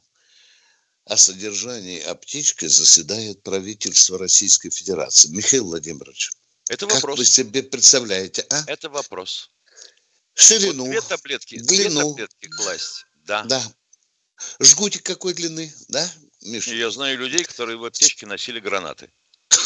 О 1.04 1.18
содержании 1.18 2.00
аптечки 2.00 2.64
заседает 2.64 3.42
правительство 3.42 4.18
Российской 4.18 4.70
Федерации. 4.70 5.28
Михаил 5.28 5.66
Владимирович, 5.66 6.30
это 6.68 6.86
вопрос. 6.86 7.02
как 7.02 7.18
вы 7.18 7.24
себе 7.26 7.62
представляете, 7.62 8.46
а? 8.48 8.64
Это 8.66 8.88
вопрос. 8.88 9.50
Ширину, 10.34 10.84
вот 10.84 10.90
две 10.90 11.00
таблетки, 11.00 11.58
длину. 11.58 12.14
Две 12.14 12.26
таблетки 12.26 12.48
класть, 12.48 13.06
да. 13.24 13.42
Да. 13.44 13.62
Жгутик 14.60 15.02
какой 15.02 15.32
длины, 15.34 15.72
да, 15.88 16.10
Миша? 16.42 16.74
Я 16.74 16.90
знаю 16.90 17.18
людей, 17.18 17.44
которые 17.44 17.76
в 17.76 17.84
аптечке 17.84 18.26
носили 18.26 18.60
гранаты. 18.60 19.10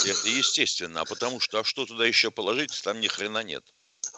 И 0.04 0.08
это 0.08 0.28
естественно, 0.28 1.00
а 1.00 1.04
потому 1.04 1.40
что, 1.40 1.60
а 1.60 1.64
что 1.64 1.86
туда 1.86 2.06
еще 2.06 2.30
положить, 2.30 2.80
там 2.82 3.00
ни 3.00 3.08
хрена 3.08 3.42
нет. 3.42 3.64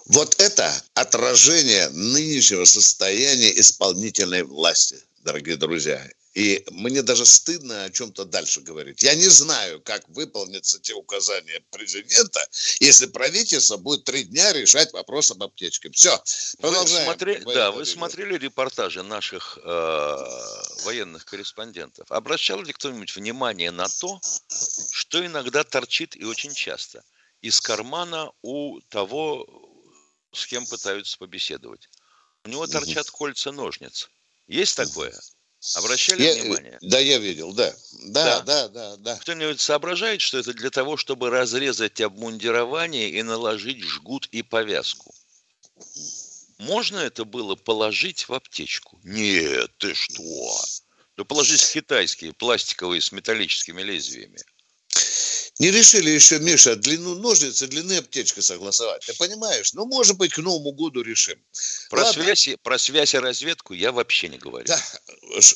Вот 0.07 0.41
это 0.41 0.85
отражение 0.95 1.89
нынешнего 1.91 2.65
состояния 2.65 3.59
исполнительной 3.59 4.43
власти, 4.43 5.03
дорогие 5.21 5.57
друзья. 5.57 6.09
И 6.35 6.65
мне 6.71 7.03
даже 7.03 7.27
стыдно 7.27 7.85
о 7.85 7.91
чем-то 7.91 8.25
дальше 8.25 8.61
говорить. 8.61 9.03
Я 9.03 9.17
не 9.17 9.27
знаю, 9.27 9.81
как 9.81 10.09
выполнятся 10.09 10.79
те 10.79 10.95
указания 10.95 11.61
президента, 11.71 12.47
если 12.79 13.07
правительство 13.07 13.79
будет 13.79 14.05
три 14.05 14.23
дня 14.25 14.53
решать 14.53 14.93
вопрос 14.93 15.33
об 15.33 15.43
аптечке. 15.43 15.91
Все, 15.91 16.23
продолжаем. 16.61 17.07
Вы 17.07 17.13
смотри, 17.13 17.39
да, 17.53 17.73
вы 17.73 17.85
смотрели 17.85 18.39
репортажи 18.39 19.03
наших 19.03 19.59
э, 19.61 20.17
военных 20.85 21.25
корреспондентов. 21.25 22.11
Обращал 22.13 22.63
ли 22.63 22.73
кто-нибудь 22.73 23.17
внимание 23.17 23.73
на 23.73 23.89
то, 23.89 24.21
что 24.93 25.27
иногда 25.27 25.65
торчит 25.65 26.15
и 26.15 26.25
очень 26.25 26.55
часто 26.55 27.03
из 27.41 27.61
кармана 27.61 28.31
у 28.43 28.81
того, 28.83 29.47
с 30.33 30.47
кем 30.47 30.65
пытаются 30.65 31.19
побеседовать? 31.19 31.89
У 32.45 32.51
него 32.51 32.69
торчат 32.69 33.11
кольца 33.11 33.51
ножниц. 33.51 34.09
Есть 34.51 34.77
такое? 34.77 35.15
Обращали 35.77 36.23
я, 36.25 36.35
внимание? 36.35 36.77
Да, 36.83 36.99
я 36.99 37.19
видел, 37.19 37.53
да. 37.53 37.73
Да, 38.07 38.41
да, 38.41 38.67
да, 38.67 38.69
да. 38.69 38.97
да. 38.97 39.17
Кто-нибудь 39.19 39.61
соображает, 39.61 40.21
что 40.21 40.39
это 40.39 40.53
для 40.55 40.71
того, 40.71 40.97
чтобы 40.97 41.31
разрезать 41.31 42.01
обмундирование 42.01 43.11
и 43.11 43.23
наложить 43.23 43.81
жгут 43.81 44.27
и 44.33 44.43
повязку? 44.43 45.15
Можно 46.59 46.99
это 46.99 47.25
было 47.25 47.55
положить 47.55 48.29
в 48.29 48.35
аптечку? 48.35 48.99
Нет, 49.05 49.71
ты 49.79 49.95
что? 49.95 50.65
Да 51.17 51.25
положить 51.25 51.61
в 51.61 51.73
китайские, 51.73 52.33
пластиковые 52.33 53.01
с 53.01 53.13
металлическими 53.13 53.83
лезвиями. 53.83 54.41
Не 55.61 55.71
решили 55.71 56.09
еще, 56.09 56.39
Миша, 56.39 56.75
длину 56.75 57.17
ножницы, 57.17 57.67
длины 57.67 57.99
аптечки 57.99 58.41
согласовать. 58.41 59.05
Ты 59.05 59.15
понимаешь? 59.15 59.75
Ну, 59.75 59.85
может 59.85 60.17
быть, 60.17 60.33
к 60.33 60.39
Новому 60.39 60.73
году 60.73 61.03
решим. 61.03 61.39
Про, 61.91 62.11
связь, 62.11 62.49
про 62.63 62.79
связь 62.79 63.13
и 63.13 63.19
разведку 63.19 63.75
я 63.75 63.93
вообще 63.93 64.29
не 64.29 64.39
говорю. 64.39 64.65
Да, 64.67 64.83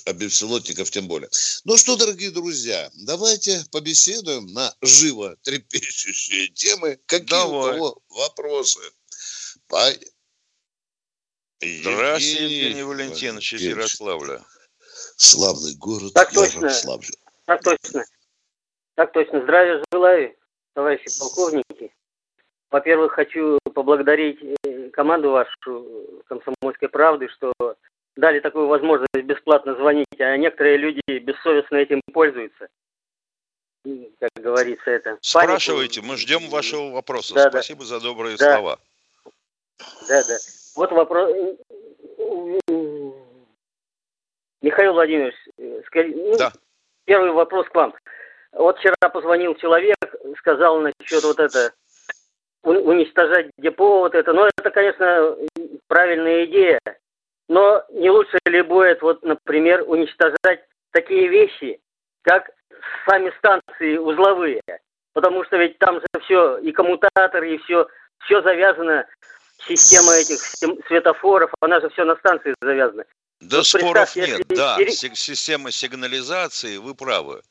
а 0.04 0.12
беспилотников 0.12 0.90
тем 0.90 1.08
более. 1.08 1.30
Ну 1.64 1.78
что, 1.78 1.96
дорогие 1.96 2.30
друзья, 2.30 2.90
давайте 2.96 3.64
побеседуем 3.72 4.46
на 4.48 4.74
живо 4.82 5.36
трепещущие 5.42 6.48
темы. 6.48 7.00
Какие 7.06 7.30
Давай. 7.30 7.70
у 7.70 7.72
кого 7.72 8.02
вопросы? 8.10 8.80
По... 9.68 9.90
Здравствуйте, 11.62 12.42
Евгений, 12.42 12.58
Евгений 12.58 12.82
Валентинович 12.82 13.54
из 13.54 13.62
Ярославля. 13.62 14.44
Славный 15.16 15.74
город 15.76 16.12
так 16.12 16.30
Ярославль. 16.34 17.06
Так 17.46 17.62
точно. 17.62 18.04
Так 18.94 19.12
точно. 19.12 19.42
Здравия 19.42 19.82
желаю, 19.92 20.34
товарищи 20.74 21.06
полковники. 21.18 21.92
Во-первых, 22.70 23.12
хочу 23.12 23.58
поблагодарить 23.72 24.40
э, 24.64 24.90
команду 24.90 25.30
вашу 25.30 26.22
«Комсомольской 26.26 26.88
правды», 26.88 27.28
что 27.28 27.52
дали 28.16 28.40
такую 28.40 28.66
возможность 28.66 29.24
бесплатно 29.24 29.74
звонить, 29.74 30.06
а 30.18 30.36
некоторые 30.36 30.76
люди 30.76 31.00
бессовестно 31.06 31.76
этим 31.76 32.00
пользуются. 32.12 32.68
Как 34.18 34.30
говорится, 34.36 34.90
это... 34.90 35.18
Спрашивайте, 35.20 36.00
мы 36.00 36.16
ждем 36.16 36.48
вашего 36.48 36.90
вопроса. 36.90 37.34
Да, 37.34 37.50
Спасибо 37.50 37.80
да. 37.80 37.86
за 37.86 38.00
добрые 38.00 38.36
да. 38.36 38.54
слова. 38.54 38.78
Да, 40.08 40.22
да. 40.26 40.36
Вот 40.76 40.90
вопрос... 40.92 41.32
Михаил 44.62 44.94
Владимирович, 44.94 45.34
э, 45.58 45.82
скорее, 45.86 46.16
ну, 46.16 46.38
да. 46.38 46.52
первый 47.04 47.32
вопрос 47.32 47.68
к 47.68 47.74
вам. 47.74 47.94
Вот 48.54 48.78
вчера 48.78 49.08
позвонил 49.12 49.54
человек, 49.56 49.96
сказал 50.38 50.80
насчет 50.80 51.22
вот 51.24 51.38
это, 51.38 51.72
уничтожать 52.62 53.50
депо, 53.58 54.00
вот 54.00 54.14
это. 54.14 54.32
Ну, 54.32 54.46
это, 54.56 54.70
конечно, 54.70 55.36
правильная 55.86 56.46
идея. 56.46 56.80
Но 57.48 57.84
не 57.90 58.10
лучше 58.10 58.38
ли 58.46 58.62
будет, 58.62 59.02
вот, 59.02 59.22
например, 59.22 59.84
уничтожать 59.86 60.64
такие 60.92 61.28
вещи, 61.28 61.80
как 62.22 62.50
сами 63.06 63.32
станции 63.38 63.98
узловые? 63.98 64.62
Потому 65.12 65.44
что 65.44 65.58
ведь 65.58 65.78
там 65.78 66.00
же 66.00 66.06
все, 66.22 66.58
и 66.58 66.72
коммутаторы, 66.72 67.54
и 67.54 67.58
все, 67.58 67.86
все 68.24 68.40
завязано, 68.42 69.06
система 69.66 70.12
этих 70.14 70.38
светофоров, 70.86 71.52
она 71.60 71.80
же 71.80 71.90
все 71.90 72.04
на 72.04 72.16
станции 72.16 72.54
завязана. 72.60 73.04
Да 73.40 73.58
вот 73.58 73.66
споров 73.66 74.16
нет, 74.16 74.40
да, 74.48 74.78
система 74.86 75.70
сигнализации, 75.70 76.78
вы 76.78 76.94
правы. 76.94 77.42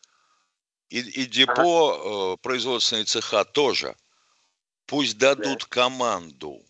И, 0.93 0.99
и 0.99 1.25
депо, 1.25 1.53
ага. 1.55 2.33
э, 2.33 2.37
производственные 2.43 3.05
цеха 3.05 3.45
тоже. 3.45 3.95
Пусть 4.85 5.17
дадут 5.17 5.61
да. 5.61 5.65
команду 5.67 6.61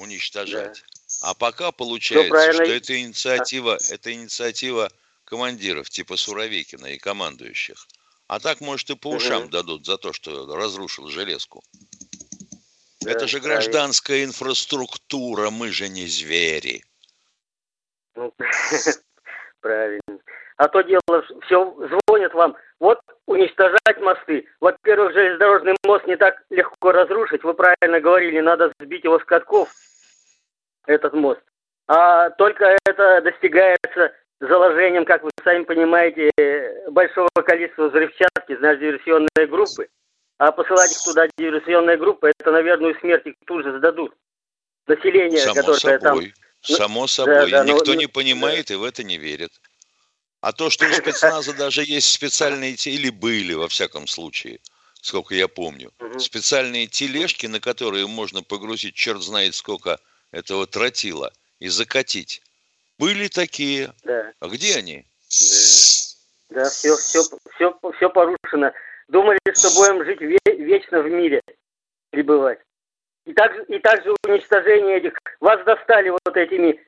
уничтожать. 0.00 0.84
Да. 1.22 1.28
А 1.30 1.34
пока 1.34 1.72
получается, 1.72 2.52
что 2.52 2.62
это 2.62 3.00
инициатива, 3.00 3.78
это 3.88 4.12
инициатива 4.12 4.90
командиров 5.24 5.88
типа 5.88 6.18
Суровикина 6.18 6.88
и 6.88 6.98
командующих. 6.98 7.88
А 8.26 8.38
так, 8.38 8.60
может, 8.60 8.90
и 8.90 8.96
по 8.96 9.08
ушам 9.08 9.44
угу. 9.44 9.50
дадут 9.50 9.86
за 9.86 9.96
то, 9.96 10.12
что 10.12 10.54
разрушил 10.54 11.08
железку. 11.08 11.64
Да, 13.00 13.12
это 13.12 13.26
же 13.26 13.40
гражданская 13.40 14.18
правильно. 14.18 14.28
инфраструктура, 14.28 15.48
мы 15.48 15.72
же 15.72 15.88
не 15.88 16.06
звери. 16.06 16.84
Ну, 18.14 18.30
правильно. 19.60 20.18
А 20.58 20.68
то 20.68 20.82
дело, 20.82 21.00
все 21.46 21.64
звонят 22.20 22.34
вам, 22.34 22.56
вот 22.78 23.00
уничтожать 23.26 24.00
мосты. 24.00 24.46
Во-первых, 24.60 25.12
железнодорожный 25.12 25.76
мост 25.84 26.06
не 26.06 26.16
так 26.16 26.42
легко 26.50 26.92
разрушить. 26.92 27.42
Вы 27.44 27.54
правильно 27.54 28.00
говорили, 28.00 28.40
надо 28.40 28.72
сбить 28.80 29.04
его 29.04 29.18
с 29.18 29.24
катков, 29.24 29.70
этот 30.86 31.14
мост. 31.14 31.40
А 31.86 32.30
только 32.30 32.78
это 32.86 33.20
достигается 33.22 34.12
заложением, 34.40 35.04
как 35.04 35.22
вы 35.22 35.30
сами 35.44 35.64
понимаете, 35.64 36.30
большого 36.90 37.28
количества 37.44 37.88
взрывчатки, 37.88 38.56
значит, 38.56 38.80
диверсионные 38.80 39.46
группы. 39.48 39.88
А 40.38 40.52
посылать 40.52 40.92
их 40.92 41.02
туда 41.04 41.28
диверсионные 41.36 41.98
группы, 41.98 42.32
это, 42.38 42.50
наверное, 42.50 42.94
смерть 43.00 43.26
их 43.26 43.34
тут 43.46 43.64
же 43.64 43.76
сдадут. 43.78 44.14
Население, 44.86 45.38
Само 45.38 45.54
которое 45.54 45.78
собой. 45.78 46.00
там... 46.00 46.34
Само 46.62 47.06
собой. 47.06 47.50
Да, 47.50 47.64
да, 47.64 47.64
Никто 47.64 47.92
но, 47.92 48.00
не 48.00 48.06
понимает 48.06 48.66
да. 48.68 48.74
и 48.74 48.76
в 48.76 48.84
это 48.84 49.02
не 49.02 49.16
верит. 49.18 49.50
А 50.40 50.52
то, 50.52 50.70
что 50.70 50.86
у 50.86 50.92
спецназа 50.92 51.52
даже 51.52 51.82
есть 51.84 52.10
специальные, 52.10 52.72
или 52.72 53.10
были, 53.10 53.52
во 53.52 53.68
всяком 53.68 54.06
случае, 54.06 54.60
сколько 55.02 55.34
я 55.34 55.48
помню, 55.48 55.92
специальные 56.18 56.86
тележки, 56.86 57.46
на 57.46 57.60
которые 57.60 58.06
можно 58.06 58.42
погрузить 58.42 58.94
черт 58.94 59.22
знает 59.22 59.54
сколько 59.54 59.98
этого 60.30 60.66
тротила 60.66 61.32
и 61.58 61.68
закатить. 61.68 62.42
Были 62.98 63.28
такие. 63.28 63.92
Да. 64.04 64.32
А 64.40 64.48
где 64.48 64.76
они? 64.76 65.04
Да, 66.50 66.64
да 66.64 66.70
все, 66.70 66.96
все, 66.96 67.22
все, 67.54 67.78
все 67.96 68.10
порушено. 68.10 68.72
Думали, 69.08 69.38
что 69.54 69.70
будем 69.74 70.04
жить 70.04 70.20
вечно 70.20 71.02
в 71.02 71.10
мире, 71.10 71.42
пребывать. 72.10 72.60
И 73.26 73.34
также, 73.34 73.64
и 73.64 73.78
также 73.78 74.14
уничтожение 74.24 74.98
этих... 74.98 75.12
Вас 75.40 75.62
достали 75.64 76.10
вот 76.10 76.36
этими 76.36 76.80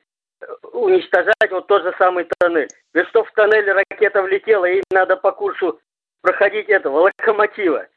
уничтожать 0.71 1.51
вот 1.51 1.67
тот 1.67 1.83
же 1.83 1.93
самый 1.97 2.27
тоннель. 2.39 2.69
Ведь 2.93 3.07
что 3.09 3.23
в 3.23 3.31
тоннель 3.31 3.71
ракета 3.71 4.21
влетела, 4.21 4.65
и 4.65 4.81
надо 4.91 5.15
по 5.17 5.31
курсу 5.31 5.79
проходить 6.21 6.69
этого 6.69 7.01
локомотива. 7.01 7.87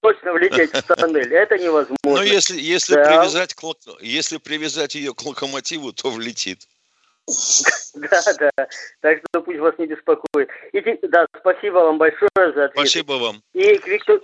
Точно 0.00 0.32
влететь 0.32 0.70
в 0.72 0.82
тоннель. 0.82 1.32
Это 1.34 1.56
невозможно. 1.56 1.96
Но 2.04 2.22
если, 2.22 2.60
если, 2.60 2.94
да. 2.94 3.04
привязать, 3.04 3.54
к, 3.54 3.62
если 4.00 4.38
привязать 4.38 4.94
ее 4.96 5.14
к 5.14 5.22
локомотиву, 5.24 5.92
то 5.92 6.10
влетит. 6.10 6.66
Да, 7.94 8.20
да. 8.40 8.66
Так 9.02 9.18
что 9.18 9.40
пусть 9.40 9.60
вас 9.60 9.78
не 9.78 9.86
беспокоит. 9.86 10.50
И, 10.72 10.80
да, 11.06 11.26
спасибо 11.38 11.76
вам 11.76 11.96
большое 11.96 12.28
за 12.34 12.64
ответ. 12.64 12.72
Спасибо 12.72 13.12
вам. 13.12 13.40
И 13.52 13.78
к, 13.78 13.86
Виктору, 13.86 14.20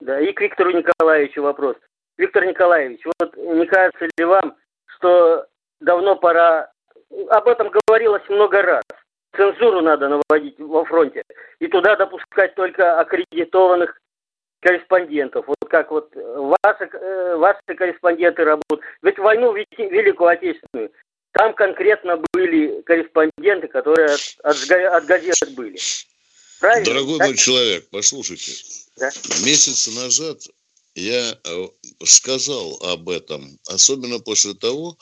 да, 0.00 0.20
и 0.20 0.30
к 0.30 0.42
Виктору 0.42 0.72
Николаевичу 0.72 1.40
вопрос. 1.40 1.76
Виктор 2.18 2.44
Николаевич, 2.44 3.00
вот 3.18 3.34
не 3.38 3.66
кажется 3.66 4.06
ли 4.18 4.24
вам, 4.26 4.56
что 4.96 5.46
давно 5.80 6.16
пора 6.16 6.70
об 7.30 7.48
этом 7.48 7.70
говорилось 7.70 8.28
много 8.28 8.60
раз. 8.60 8.84
Цензуру 9.36 9.80
надо 9.82 10.08
наводить 10.08 10.58
во 10.58 10.84
фронте. 10.84 11.22
И 11.58 11.66
туда 11.66 11.96
допускать 11.96 12.54
только 12.54 12.98
аккредитованных 13.00 14.00
корреспондентов. 14.60 15.46
Вот 15.46 15.68
как 15.68 15.90
вот 15.90 16.10
ваши, 16.14 16.90
ваши 17.36 17.60
корреспонденты 17.76 18.44
работают. 18.44 18.80
Ведь 19.02 19.18
войну 19.18 19.52
Великую 19.52 20.28
Отечественную, 20.28 20.90
там 21.32 21.52
конкретно 21.54 22.22
были 22.32 22.80
корреспонденты, 22.82 23.68
которые 23.68 24.06
от, 24.06 24.20
от, 24.42 24.70
от 24.70 25.04
газет 25.04 25.54
были. 25.54 25.78
Правильно? 26.60 26.84
Дорогой 26.84 27.18
так? 27.18 27.26
мой 27.28 27.36
человек, 27.36 27.84
послушайте. 27.90 28.52
Да? 28.96 29.10
Месяц 29.44 29.88
назад 29.94 30.38
я 30.94 31.38
э, 31.44 31.64
сказал 32.04 32.78
об 32.84 33.08
этом, 33.08 33.58
особенно 33.68 34.20
после 34.20 34.54
того, 34.54 34.96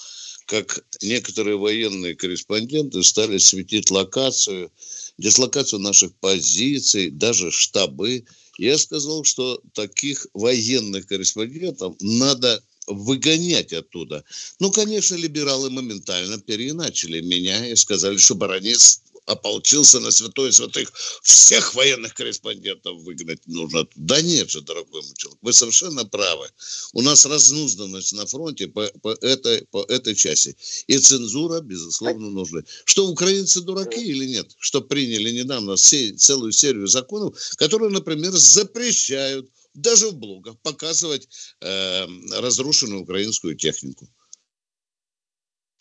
как 0.47 0.85
некоторые 1.01 1.57
военные 1.57 2.15
корреспонденты 2.15 3.03
стали 3.03 3.39
светить 3.39 3.91
локацию, 3.91 4.71
дислокацию 5.19 5.81
наших 5.81 6.15
позиций, 6.15 7.11
даже 7.11 7.51
штабы. 7.51 8.25
Я 8.59 8.79
сказал, 8.79 9.25
что 9.25 9.61
таких 9.75 10.27
военных 10.35 11.07
корреспондентов 11.07 11.95
надо 12.01 12.63
выгонять 12.87 13.73
оттуда. 13.73 14.25
Ну, 14.59 14.71
конечно, 14.73 15.15
либералы 15.15 15.71
моментально 15.71 16.39
переиначили 16.39 17.21
меня 17.21 17.69
и 17.69 17.77
сказали, 17.77 18.17
что 18.17 18.35
баронец 18.35 19.01
ополчился 19.27 20.01
на 20.01 20.11
святой 20.11 20.53
святых. 20.53 20.93
Всех 21.23 21.75
военных 21.75 22.15
корреспондентов 22.15 23.03
выгнать 23.03 23.47
нужно. 23.47 23.87
Да 23.97 24.21
нет 24.21 24.51
же, 24.51 24.61
дорогой 24.61 25.03
мой 25.03 25.15
человек, 25.17 25.39
вы 25.43 25.53
совершенно 25.53 26.05
правы. 26.05 26.49
У 26.93 27.03
нас 27.03 27.25
разнузданность 27.25 28.13
на 28.13 28.27
фронте 28.27 28.69
по, 28.69 28.87
по, 29.03 29.11
этой, 29.21 29.65
по 29.71 29.85
этой 29.85 30.15
части. 30.15 30.57
И 30.87 30.99
цензура, 30.99 31.61
безусловно, 31.61 32.31
нужна. 32.31 32.63
Что, 32.85 33.07
украинцы 33.07 33.61
дураки 33.61 34.03
или 34.03 34.27
нет? 34.27 34.51
Что 34.59 34.81
приняли 34.81 35.31
недавно 35.31 35.77
все, 35.77 36.13
целую 36.13 36.53
серию 36.53 36.87
законов, 36.87 37.37
которые, 37.57 37.91
например, 37.91 38.33
запрещают 38.33 39.49
даже 39.75 40.09
в 40.09 40.15
блогах 40.15 40.59
показывать 40.63 41.29
э, 41.61 42.07
разрушенную 42.33 43.03
украинскую 43.03 43.57
технику. 43.57 44.09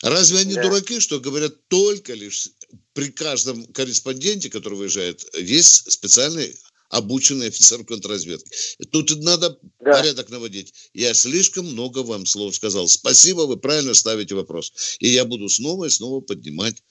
Разве 0.01 0.39
они 0.39 0.55
да. 0.55 0.63
дураки, 0.63 0.99
что 0.99 1.19
говорят 1.19 1.67
только 1.67 2.13
лишь 2.13 2.49
при 2.93 3.09
каждом 3.11 3.65
корреспонденте, 3.67 4.49
который 4.49 4.77
выезжает, 4.77 5.23
есть 5.35 5.91
специальный 5.91 6.55
обученный 6.89 7.47
офицер 7.47 7.83
контрразведки. 7.85 8.51
Тут 8.91 9.15
надо 9.23 9.57
да. 9.79 9.93
порядок 9.93 10.29
наводить. 10.29 10.73
Я 10.93 11.13
слишком 11.13 11.65
много 11.65 11.99
вам 11.99 12.25
слов 12.25 12.55
сказал. 12.55 12.87
Спасибо, 12.87 13.41
вы 13.41 13.57
правильно 13.57 13.93
ставите 13.93 14.35
вопрос. 14.35 14.97
И 14.99 15.07
я 15.07 15.23
буду 15.23 15.47
снова 15.47 15.85
и 15.85 15.89
снова 15.89 16.19
поднимать, 16.19 16.83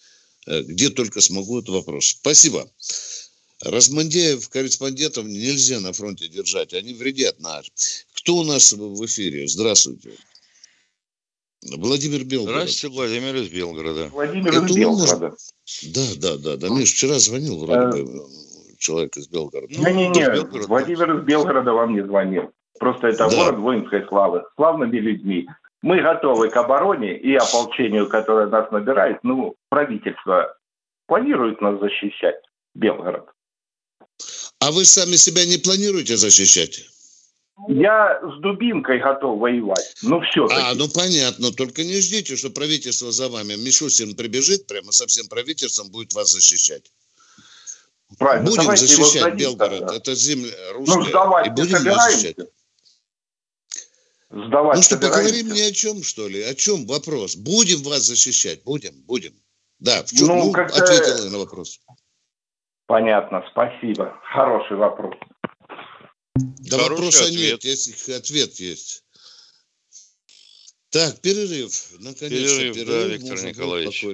э, 0.46 0.62
где 0.62 0.88
только 0.88 1.20
смогу 1.20 1.59
этот 1.59 1.70
вопрос. 1.70 2.16
Спасибо. 2.20 2.70
Размандеев 3.61 4.49
корреспондентов 4.49 5.27
нельзя 5.27 5.81
на 5.81 5.92
фронте 5.92 6.29
держать. 6.29 6.73
Они 6.73 6.94
вредят 6.94 7.38
наш. 7.40 7.70
Кто 8.14 8.38
у 8.38 8.44
нас 8.44 8.73
в 8.73 9.05
эфире? 9.05 9.46
Здравствуйте. 9.46 10.12
Владимир 11.62 12.25
Белгород. 12.25 12.62
Здравствуйте, 12.62 12.96
Владимир 12.96 13.37
из 13.37 13.51
Белгорода. 13.51 14.09
Владимир 14.09 14.64
из 14.64 14.77
Белгорода. 14.77 15.37
Да, 15.83 16.01
да, 16.16 16.37
да, 16.38 16.57
да. 16.57 16.68
Миш, 16.68 16.92
вчера 16.92 17.18
звонил 17.18 17.59
вроде 17.59 18.03
бы 18.03 18.25
человек 18.79 19.16
из 19.16 19.29
Белгорода. 19.29 19.73
Не-не-не, 19.73 20.29
ну, 20.31 20.66
Владимир 20.66 21.18
из 21.18 21.25
Белгорода 21.25 21.73
вам 21.73 21.94
не 21.94 22.03
звонил. 22.03 22.51
Просто 22.79 23.09
это 23.09 23.29
да. 23.29 23.37
город 23.37 23.59
воинской 23.59 24.07
славы, 24.09 24.42
славными 24.57 24.96
людьми. 24.96 25.49
Мы 25.83 26.01
готовы 26.01 26.49
к 26.49 26.57
обороне 26.57 27.16
и 27.18 27.35
ополчению, 27.35 28.09
которое 28.09 28.46
нас 28.46 28.70
набирает. 28.70 29.18
Ну, 29.23 29.55
правительство 29.68 30.57
планирует 31.07 31.61
нас 31.61 31.79
защищать, 31.79 32.40
Белгород. 32.75 33.27
А 34.61 34.73
вы 34.73 34.85
сами 34.85 35.16
себя 35.16 35.44
не 35.44 35.59
планируете 35.59 36.16
защищать? 36.16 36.89
Я 37.80 38.20
с 38.22 38.40
дубинкой 38.40 38.98
готов 38.98 39.38
воевать. 39.38 39.94
Ну, 40.02 40.20
все. 40.20 40.46
А, 40.50 40.74
ну 40.74 40.86
понятно. 40.88 41.50
Только 41.50 41.82
не 41.82 42.00
ждите, 42.00 42.36
что 42.36 42.50
правительство 42.50 43.10
за 43.10 43.28
вами. 43.28 43.54
Мишустин 43.54 44.14
прибежит 44.14 44.66
прямо 44.66 44.92
со 44.92 45.06
всем 45.06 45.28
правительством, 45.28 45.90
будет 45.90 46.12
вас 46.12 46.30
защищать. 46.30 46.92
Правильно. 48.18 48.44
Будем 48.44 48.62
Давайте 48.64 48.86
защищать 48.86 49.34
Белгород. 49.34 49.80
Тогда. 49.80 49.96
Это 49.96 50.14
земля 50.14 50.52
русская. 50.74 50.96
Ну, 50.96 51.04
сдавать 51.04 51.46
и 51.46 51.50
будем 51.50 51.78
защищать. 51.78 52.36
Сдавать 54.30 54.76
ну 54.76 54.82
что, 54.82 54.96
поговорим 54.98 55.48
ни 55.48 55.60
о 55.60 55.72
чем, 55.72 56.02
что 56.02 56.28
ли? 56.28 56.42
О 56.42 56.54
чем 56.54 56.86
вопрос? 56.86 57.34
Будем 57.34 57.82
вас 57.82 58.02
защищать? 58.02 58.62
Будем, 58.64 58.92
будем. 59.06 59.32
Да, 59.78 60.02
в 60.02 60.10
чем? 60.10 60.28
Ну, 60.28 60.52
ну 60.52 60.62
ответил 60.62 61.30
на 61.30 61.38
вопрос. 61.38 61.80
Понятно, 62.86 63.42
спасибо. 63.50 64.18
Хороший 64.24 64.76
вопрос. 64.76 65.14
Да 66.59 66.79
Хороший 66.79 66.90
вопроса 66.90 67.24
ответ. 67.24 67.40
нет, 67.40 67.64
есть 67.64 68.09
ответ 68.09 68.61
есть. 68.61 69.05
Так, 70.90 71.20
перерыв. 71.20 71.92
Наконец-то 72.00 72.29
перерыв, 72.29 72.74
перерыв, 72.74 72.88
да, 72.88 73.05
Виктор 73.14 73.44
Николаевич. 73.44 74.05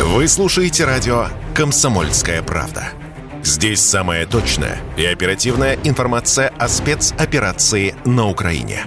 Вы 0.00 0.28
слушаете 0.28 0.84
радио 0.84 1.28
«Комсомольская 1.54 2.42
правда». 2.42 2.92
Здесь 3.42 3.80
самая 3.80 4.26
точная 4.26 4.80
и 4.96 5.04
оперативная 5.04 5.78
информация 5.84 6.48
о 6.48 6.68
спецоперации 6.68 7.94
на 8.04 8.28
Украине. 8.28 8.86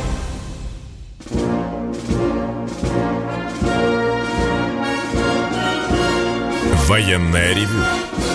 Военное 6.91 7.53
ревю 7.55 7.85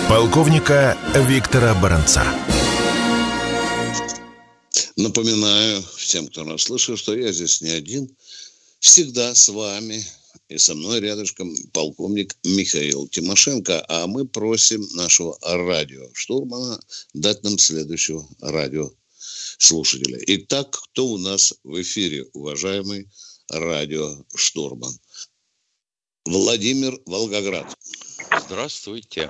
полковника 0.09 0.97
Виктора 1.13 1.75
Баранца. 1.75 2.23
Напоминаю 4.95 5.83
всем, 5.95 6.27
кто 6.27 6.43
нас 6.43 6.63
слышал, 6.63 6.97
что 6.97 7.15
я 7.15 7.31
здесь 7.31 7.61
не 7.61 7.69
один. 7.69 8.09
Всегда 8.79 9.35
с 9.35 9.49
вами 9.49 10.03
и 10.49 10.57
со 10.57 10.73
мной 10.73 11.01
рядышком 11.01 11.55
полковник 11.71 12.35
Михаил 12.43 13.07
Тимошенко. 13.07 13.85
А 13.89 14.07
мы 14.07 14.25
просим 14.25 14.81
нашего 14.95 15.37
радиоштурмана 15.43 16.79
дать 17.13 17.43
нам 17.43 17.59
следующего 17.59 18.27
радиослушателя. 18.41 20.17
Итак, 20.25 20.71
кто 20.71 21.05
у 21.05 21.19
нас 21.19 21.53
в 21.63 21.79
эфире, 21.79 22.25
уважаемый 22.33 23.07
радиоштурман? 23.49 24.99
Владимир 26.25 26.99
Волгоград. 27.05 27.77
Здравствуйте. 28.35 29.29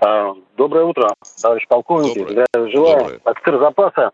А, 0.00 0.34
доброе 0.56 0.84
утро, 0.84 1.14
товарищ 1.40 1.66
полковник. 1.68 2.16
Доброе. 2.16 2.70
Желаю 2.70 3.20
офицер 3.24 3.58
запаса. 3.58 4.12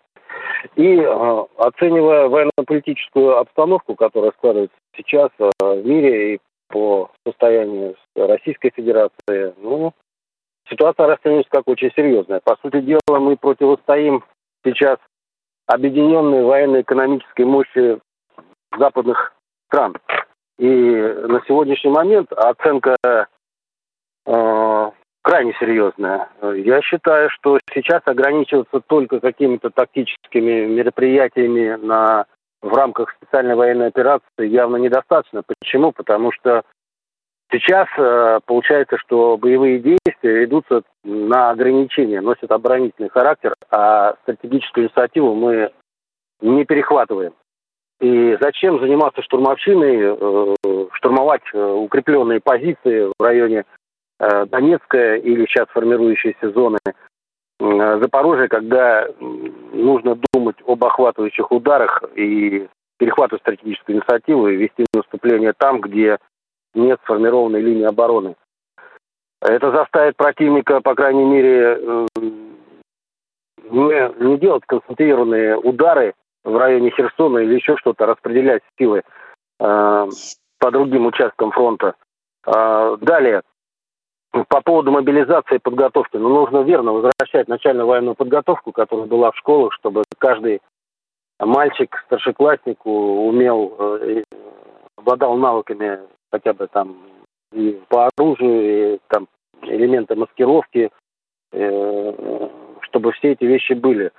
И 0.74 0.96
э, 0.96 1.44
оценивая 1.58 2.28
военно-политическую 2.28 3.38
обстановку, 3.38 3.94
которая 3.94 4.32
складывается 4.32 4.76
сейчас 4.96 5.30
э, 5.38 5.50
в 5.60 5.86
мире 5.86 6.34
и 6.34 6.40
по 6.68 7.10
состоянию 7.24 7.94
Российской 8.16 8.70
Федерации, 8.74 9.54
ну, 9.58 9.92
ситуация 10.68 11.06
расценивается 11.06 11.50
как 11.50 11.68
очень 11.68 11.92
серьезная. 11.94 12.40
По 12.40 12.56
сути 12.62 12.80
дела, 12.80 13.18
мы 13.20 13.36
противостоим 13.36 14.24
сейчас 14.64 14.98
объединенной 15.66 16.42
военно-экономической 16.42 17.44
мощи 17.44 18.00
западных 18.76 19.34
стран. 19.68 19.94
И 20.58 20.70
на 20.70 21.42
сегодняшний 21.46 21.90
момент 21.90 22.32
оценка 22.32 22.96
э, 23.02 24.90
крайне 25.22 25.54
серьезная. 25.60 26.28
Я 26.40 26.80
считаю, 26.82 27.28
что 27.30 27.58
сейчас 27.74 28.00
ограничиваться 28.06 28.80
только 28.80 29.20
какими-то 29.20 29.70
тактическими 29.70 30.66
мероприятиями 30.66 31.76
на, 31.84 32.26
в 32.62 32.72
рамках 32.72 33.10
специальной 33.16 33.54
военной 33.54 33.88
операции 33.88 34.46
явно 34.46 34.76
недостаточно. 34.76 35.42
Почему? 35.46 35.92
Потому 35.92 36.32
что 36.32 36.62
сейчас 37.52 37.88
э, 37.98 38.40
получается, 38.46 38.96
что 38.98 39.36
боевые 39.36 39.78
действия 39.78 40.44
идутся 40.44 40.82
на 41.04 41.50
ограничения, 41.50 42.20
носят 42.20 42.50
оборонительный 42.50 43.10
характер, 43.10 43.56
а 43.70 44.14
стратегическую 44.22 44.86
инициативу 44.86 45.34
мы 45.34 45.70
не 46.40 46.64
перехватываем. 46.64 47.34
И 48.00 48.36
зачем 48.40 48.78
заниматься 48.78 49.22
штурмовщиной, 49.22 50.16
э, 50.18 50.86
штурмовать 50.92 51.42
э, 51.54 51.58
укрепленные 51.58 52.40
позиции 52.40 53.10
в 53.18 53.22
районе 53.22 53.64
э, 54.20 54.46
Донецкая 54.46 55.16
или 55.16 55.46
сейчас 55.46 55.68
формирующиеся 55.68 56.50
зоны 56.50 56.78
Запорожье, 57.58 58.48
когда 58.48 59.08
нужно 59.72 60.18
думать 60.34 60.56
об 60.66 60.84
охватывающих 60.84 61.50
ударах 61.50 62.04
и 62.14 62.68
перехватывать 62.98 63.40
стратегическую 63.40 63.96
инициативу 63.96 64.48
и 64.48 64.56
вести 64.56 64.84
наступление 64.92 65.54
там, 65.56 65.80
где 65.80 66.18
нет 66.74 67.00
сформированной 67.04 67.62
линии 67.62 67.84
обороны. 67.84 68.34
Это 69.40 69.70
заставит 69.70 70.18
противника, 70.18 70.82
по 70.82 70.94
крайней 70.94 71.24
мере, 71.24 72.06
не, 73.70 74.24
не 74.28 74.38
делать 74.38 74.64
концентрированные 74.66 75.56
удары 75.56 76.12
в 76.46 76.56
районе 76.56 76.90
Херсона 76.90 77.38
или 77.38 77.56
еще 77.56 77.76
что-то, 77.76 78.06
распределять 78.06 78.62
силы 78.78 79.02
э, 79.58 80.06
по 80.58 80.70
другим 80.70 81.06
участкам 81.06 81.50
фронта. 81.50 81.94
Э, 82.46 82.96
далее, 83.00 83.42
по 84.48 84.60
поводу 84.60 84.92
мобилизации 84.92 85.56
и 85.56 85.60
подготовки. 85.60 86.16
Ну, 86.16 86.28
нужно 86.28 86.62
верно 86.62 86.92
возвращать 86.92 87.48
начальную 87.48 87.86
военную 87.86 88.14
подготовку, 88.14 88.72
которая 88.72 89.06
была 89.06 89.32
в 89.32 89.36
школах, 89.36 89.72
чтобы 89.72 90.04
каждый 90.18 90.60
мальчик, 91.40 92.02
старшеклассник 92.06 92.78
умел, 92.86 93.74
э, 93.78 94.22
обладал 94.96 95.36
навыками 95.36 96.00
хотя 96.30 96.52
бы 96.52 96.68
там 96.68 96.96
и 97.52 97.80
по 97.88 98.08
оружию, 98.16 98.94
и 98.94 98.98
там 99.08 99.26
элементы 99.62 100.14
маскировки, 100.14 100.90
э, 101.52 102.48
чтобы 102.82 103.12
все 103.12 103.32
эти 103.32 103.44
вещи 103.44 103.72
были. 103.72 104.12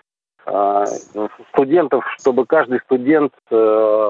А, 0.47 0.85
студентов, 1.53 2.05
чтобы 2.19 2.45
каждый 2.45 2.79
студент 2.79 3.33
э, 3.51 4.09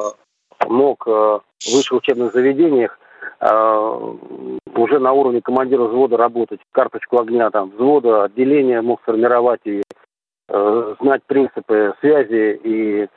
мог 0.67 1.05
в 1.05 1.41
высших 1.73 1.97
учебных 1.99 2.33
заведениях 2.33 2.99
уже 4.75 4.99
на 4.99 5.13
уровне 5.13 5.41
командира 5.41 5.83
взвода 5.83 6.17
работать, 6.17 6.59
карточку 6.71 7.19
огня 7.19 7.51
там 7.51 7.69
взвода, 7.69 8.23
отделения 8.23 8.81
мог 8.81 9.01
сформировать 9.01 9.61
и 9.65 9.83
Э, 10.49 10.95
знать 11.01 11.23
принципы 11.25 11.93
связи 11.99 12.57
и 12.63 13.07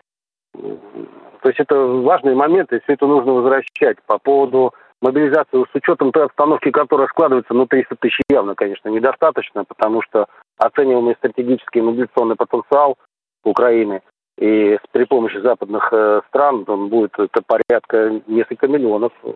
то 0.53 1.49
есть 1.49 1.61
это 1.61 1.77
важные 1.77 2.35
моменты, 2.35 2.77
и 2.77 2.81
все 2.81 2.95
это 2.95 3.07
нужно 3.07 3.33
возвращать. 3.35 4.03
По 4.07 4.19
поводу 4.19 4.75
мобилизации, 5.01 5.65
с 5.65 5.75
учетом 5.75 6.13
той 6.13 6.25
обстановки, 6.25 6.71
которая 6.71 7.09
складывается, 7.09 7.55
ну, 7.55 7.67
300 7.67 7.97
тысяч 7.97 8.21
явно, 8.29 8.55
конечно, 8.55 8.89
недостаточно, 8.89 9.65
потому 9.65 10.03
что 10.03 10.27
оцениваемый 10.59 11.15
стратегический 11.17 11.81
мобилизационный 11.81 12.37
потенциал 12.37 12.99
Украины 13.45 14.03
и 14.39 14.79
при 14.93 15.05
помощи 15.05 15.39
западных 15.39 15.93
э, 15.93 16.23
стран 16.29 16.65
он 16.67 16.89
будет 16.89 17.13
это 17.19 17.43
порядка 17.47 18.21
несколько 18.27 18.69
миллионов 18.69 19.13
э, 19.23 19.33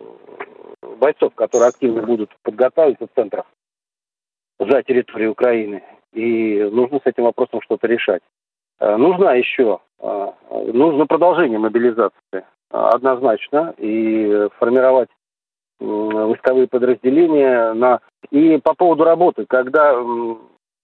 бойцов, 0.99 1.33
которые 1.35 1.69
активно 1.69 2.01
будут 2.01 2.31
подготавливаться 2.43 3.07
в 3.07 3.15
центрах 3.15 3.45
за 4.59 4.83
территорией 4.83 5.29
Украины 5.29 5.83
и 6.13 6.63
нужно 6.71 6.99
с 6.99 7.05
этим 7.05 7.23
вопросом 7.23 7.61
что-то 7.61 7.87
решать. 7.87 8.21
Э, 8.79 8.95
нужна 8.97 9.33
еще, 9.33 9.79
нужно 10.49 11.05
продолжение 11.05 11.59
мобилизации 11.59 12.45
однозначно 12.69 13.73
и 13.77 14.49
формировать 14.57 15.09
войсковые 15.79 16.67
подразделения 16.67 17.73
на 17.73 17.99
и 18.31 18.57
по 18.57 18.73
поводу 18.73 19.03
работы, 19.03 19.45
когда 19.47 19.95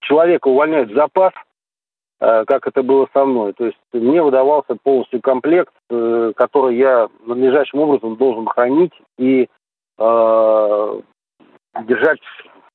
человека 0.00 0.48
увольняют 0.48 0.90
в 0.90 0.94
запас, 0.94 1.32
как 2.18 2.66
это 2.68 2.82
было 2.82 3.08
со 3.12 3.24
мной, 3.24 3.52
то 3.52 3.66
есть 3.66 3.78
мне 3.92 4.22
выдавался 4.22 4.76
полностью 4.80 5.20
комплект, 5.20 5.72
который 5.88 6.76
я 6.76 7.08
надлежащим 7.26 7.80
образом 7.80 8.16
должен 8.16 8.46
хранить 8.46 8.92
и 9.18 9.48
э, 9.98 11.00
держать 11.84 12.20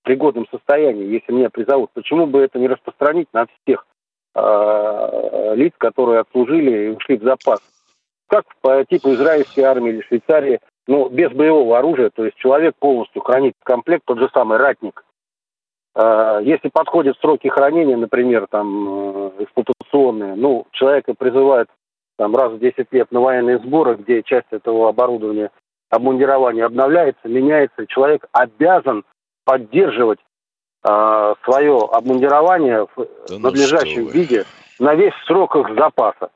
пригодном 0.03 0.47
состоянии, 0.49 1.05
если 1.05 1.33
меня 1.33 1.49
призовут. 1.49 1.91
Почему 1.93 2.27
бы 2.27 2.39
это 2.39 2.59
не 2.59 2.67
распространить 2.67 3.27
на 3.33 3.45
всех 3.45 3.85
э, 4.35 5.53
лиц, 5.55 5.73
которые 5.77 6.21
отслужили 6.21 6.85
и 6.85 6.89
ушли 6.89 7.17
в 7.17 7.23
запас? 7.23 7.59
Как 8.27 8.45
по 8.61 8.83
типу 8.85 9.11
израильской 9.11 9.63
армии 9.63 9.89
или 9.91 10.01
Швейцарии, 10.01 10.59
но 10.87 11.09
без 11.09 11.31
боевого 11.31 11.77
оружия, 11.77 12.09
то 12.13 12.25
есть 12.25 12.37
человек 12.37 12.75
полностью 12.79 13.21
хранит 13.21 13.53
комплект, 13.63 14.03
тот 14.05 14.19
же 14.19 14.29
самый 14.33 14.57
ратник. 14.57 15.03
Э, 15.95 16.39
если 16.43 16.69
подходят 16.69 17.17
сроки 17.19 17.47
хранения, 17.47 17.97
например, 17.97 18.47
там 18.49 18.87
э, 18.87 19.31
эксплуатационные, 19.39 20.35
ну, 20.35 20.65
человека 20.71 21.13
призывают 21.13 21.69
там 22.17 22.35
раз 22.35 22.53
в 22.53 22.59
10 22.59 22.87
лет 22.91 23.11
на 23.11 23.19
военные 23.19 23.59
сборы, 23.59 23.95
где 23.95 24.23
часть 24.23 24.47
этого 24.51 24.89
оборудования, 24.89 25.51
обмундирования 25.89 26.65
обновляется, 26.65 27.27
меняется, 27.27 27.85
человек 27.87 28.25
обязан 28.31 29.03
поддерживать 29.43 30.19
э, 30.83 31.33
свое 31.43 31.79
обмундирование 31.91 32.87
в 32.95 32.97
да 32.97 33.05
ну 33.29 33.39
надлежащем 33.39 34.07
виде 34.07 34.45
на 34.79 34.95
весь 34.95 35.13
срок 35.25 35.55
их 35.55 35.75
запаса. 35.75 36.29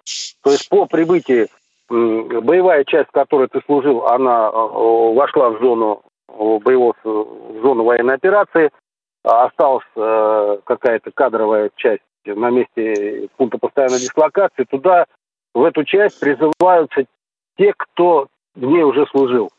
То 0.44 0.52
есть 0.52 0.68
по 0.70 0.86
прибытии 0.86 1.48
боевая 1.92 2.84
часть, 2.86 3.10
в 3.10 3.12
которой 3.12 3.48
ты 3.48 3.62
служил, 3.66 4.06
она 4.08 4.50
э, 4.50 4.52
вошла 4.52 5.50
в 5.50 5.60
зону 5.60 6.04
боевого, 6.28 6.96
в 7.04 7.62
зону 7.62 7.84
военной 7.84 8.16
операции, 8.16 8.72
осталась 9.24 9.86
э, 9.96 10.58
какая-то 10.64 11.12
кадровая 11.12 11.70
часть 11.76 12.02
на 12.26 12.50
месте 12.50 13.30
пункта 13.38 13.58
постоянной 13.58 14.00
дислокации, 14.00 14.64
туда 14.64 15.06
в 15.54 15.64
эту 15.64 15.84
часть 15.84 16.20
призываются 16.20 17.06
те, 17.58 17.74
кто 17.76 18.28
в 18.56 18.64
ней 18.64 18.84
уже 18.84 19.06
служил. 19.08 19.52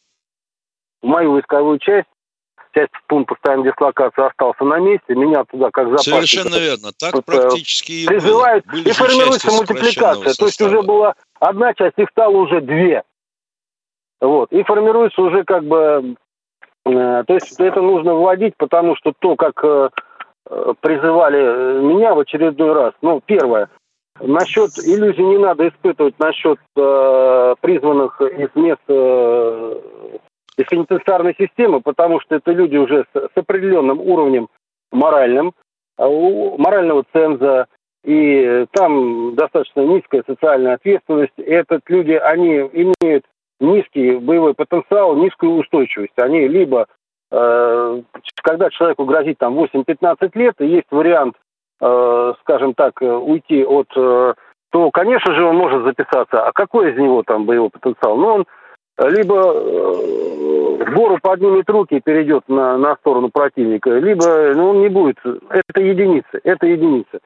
В 1.03 1.07
мою 1.07 1.33
войсковую 1.33 1.79
часть 1.79 2.09
часть 2.75 2.93
пункт 3.07 3.29
постоянной 3.29 3.71
дислокации 3.71 4.27
остался 4.27 4.65
на 4.65 4.79
месте, 4.79 5.15
меня 5.15 5.45
туда 5.45 5.71
как 5.71 5.89
запасник... 5.89 6.15
Совершенно 6.15 6.57
верно, 6.57 6.93
так 6.99 7.25
практически 7.25 7.93
и 7.93 8.07
Призывают, 8.07 8.65
было. 8.67 8.81
и 8.81 8.93
формируется 8.93 9.51
мультипликация. 9.53 10.35
То 10.35 10.47
есть 10.47 10.61
уже 10.61 10.83
была 10.83 11.15
одна 11.49 11.75
часть, 11.75 11.99
их 11.99 12.09
стало 12.11 12.37
уже 12.37 12.61
две. 12.61 13.03
Вот, 14.21 14.53
и 14.53 14.63
формируется 14.63 15.21
уже 15.21 15.45
как 15.45 15.65
бы... 15.65 16.17
Э, 16.85 17.25
то 17.27 17.35
есть 17.35 17.61
это 17.61 17.81
нужно 17.81 18.15
вводить, 18.15 18.55
потому 18.57 18.97
что 18.97 19.13
то, 19.19 19.37
как 19.37 19.63
э, 19.65 19.91
призывали 20.81 21.81
меня 21.83 22.15
в 22.15 22.21
очередной 22.21 22.73
раз, 22.73 22.95
ну, 23.03 23.21
первое, 23.25 23.69
Насчет 24.21 24.71
иллюзий 24.79 25.25
не 25.25 25.39
надо 25.39 25.69
испытывать 25.69 26.19
насчет 26.19 26.59
э, 26.77 27.55
призванных 27.61 28.21
из 28.21 28.51
мест 28.55 28.81
э, 28.89 29.81
из 30.59 30.67
пенитенциарной 30.67 31.35
системы, 31.39 31.81
потому 31.81 32.21
что 32.21 32.37
это 32.37 32.53
люди 32.53 32.77
уже 32.77 33.07
с, 33.13 33.19
с 33.19 33.31
определенным 33.35 34.01
уровнем 34.01 34.49
моральным, 34.93 35.55
а 35.97 36.09
морального 36.09 37.05
ценза, 37.13 37.67
и 38.05 38.67
там 38.73 39.35
достаточно 39.35 39.83
низкая 39.83 40.25
социальная 40.27 40.75
ответственность. 40.75 41.39
Этот 41.39 41.83
люди, 41.89 42.13
они 42.13 42.57
имеют 42.59 43.25
низкий 43.61 44.17
боевой 44.17 44.55
потенциал, 44.55 45.17
низкую 45.17 45.53
устойчивость. 45.53 46.19
Они 46.19 46.49
либо, 46.49 46.87
э, 47.31 48.03
когда 48.43 48.71
человеку 48.71 49.05
грозит 49.05 49.39
там 49.39 49.55
8-15 49.55 50.31
лет, 50.35 50.55
и 50.61 50.67
есть 50.67 50.89
вариант, 50.91 51.37
э, 51.81 52.35
скажем 52.41 52.75
так, 52.75 53.01
уйти 53.01 53.65
от, 53.65 53.89
э, 53.97 54.35
то, 54.71 54.91
конечно 54.91 55.35
же, 55.35 55.45
он 55.45 55.57
может 55.57 55.85
записаться. 55.85 56.45
А 56.45 56.53
какой 56.53 56.93
из 56.93 56.99
него 56.99 57.23
там 57.23 57.45
боевой 57.45 57.71
потенциал? 57.71 58.17
Ну, 58.17 58.27
он 58.27 58.47
либо 58.99 59.55
э, 59.55 60.85
гору 60.95 61.19
поднимет 61.23 61.69
руки 61.69 61.95
и 61.97 62.01
перейдет 62.01 62.49
на, 62.49 62.77
на 62.77 62.97
сторону 62.97 63.31
противника, 63.31 63.91
либо 63.91 64.53
ну, 64.55 64.71
он 64.71 64.81
не 64.81 64.89
будет. 64.89 65.19
Это 65.49 65.81
единицы, 65.81 66.41
это 66.45 66.67
единицы. 66.67 67.21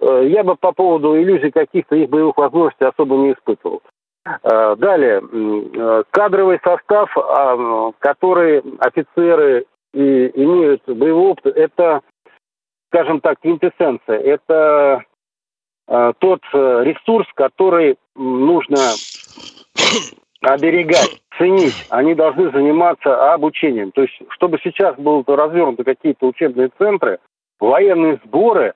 Э, 0.00 0.26
я 0.28 0.42
бы 0.42 0.56
по 0.56 0.72
поводу 0.72 1.16
иллюзий 1.16 1.50
каких-то 1.50 1.96
их 1.96 2.08
боевых 2.10 2.36
возможностей 2.36 2.84
особо 2.84 3.16
не 3.16 3.32
испытывал. 3.32 3.82
Э, 4.24 4.76
далее, 4.76 5.22
кадровый 6.10 6.58
состав, 6.64 7.14
а, 7.16 7.92
который 7.98 8.62
офицеры 8.78 9.66
и 9.92 10.30
имеют 10.34 10.82
боевой 10.86 11.30
опыт, 11.30 11.56
это, 11.56 12.00
скажем 12.88 13.20
так, 13.20 13.38
квинтэссенция. 13.40 14.18
Это 14.18 15.04
тот 15.86 16.40
ресурс, 16.52 17.28
который 17.34 17.98
нужно 18.16 18.78
оберегать, 20.40 21.20
ценить. 21.36 21.86
Они 21.90 22.14
должны 22.14 22.50
заниматься 22.50 23.34
обучением. 23.34 23.92
То 23.92 24.00
есть, 24.02 24.14
чтобы 24.30 24.58
сейчас 24.64 24.96
было 24.96 25.22
развернуты 25.26 25.84
какие-то 25.84 26.26
учебные 26.26 26.70
центры, 26.78 27.18
военные 27.60 28.18
сборы, 28.24 28.72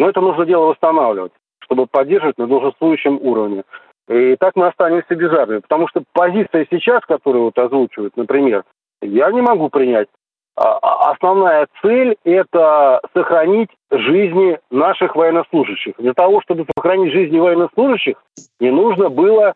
но 0.00 0.08
это 0.08 0.22
нужно 0.22 0.46
дело 0.46 0.68
восстанавливать, 0.68 1.32
чтобы 1.58 1.86
поддерживать 1.86 2.38
на 2.38 2.46
должествующем 2.46 3.18
уровне. 3.20 3.64
И 4.08 4.34
так 4.36 4.56
мы 4.56 4.68
останемся 4.68 5.14
без 5.14 5.30
армии. 5.30 5.58
Потому 5.58 5.88
что 5.88 6.02
позиция 6.14 6.66
сейчас, 6.70 7.02
которую 7.04 7.44
вот 7.44 7.58
озвучивают, 7.58 8.16
например, 8.16 8.64
я 9.02 9.30
не 9.30 9.42
могу 9.42 9.68
принять. 9.68 10.08
А, 10.56 10.78
а 10.80 11.12
основная 11.12 11.68
цель– 11.82 12.16
это 12.24 13.02
сохранить 13.12 13.68
жизни 13.90 14.58
наших 14.70 15.16
военнослужащих. 15.16 15.92
Для 15.98 16.14
того, 16.14 16.40
чтобы 16.40 16.64
сохранить 16.74 17.12
жизни 17.12 17.38
военнослужащих, 17.38 18.16
не 18.58 18.70
нужно 18.70 19.10
было 19.10 19.52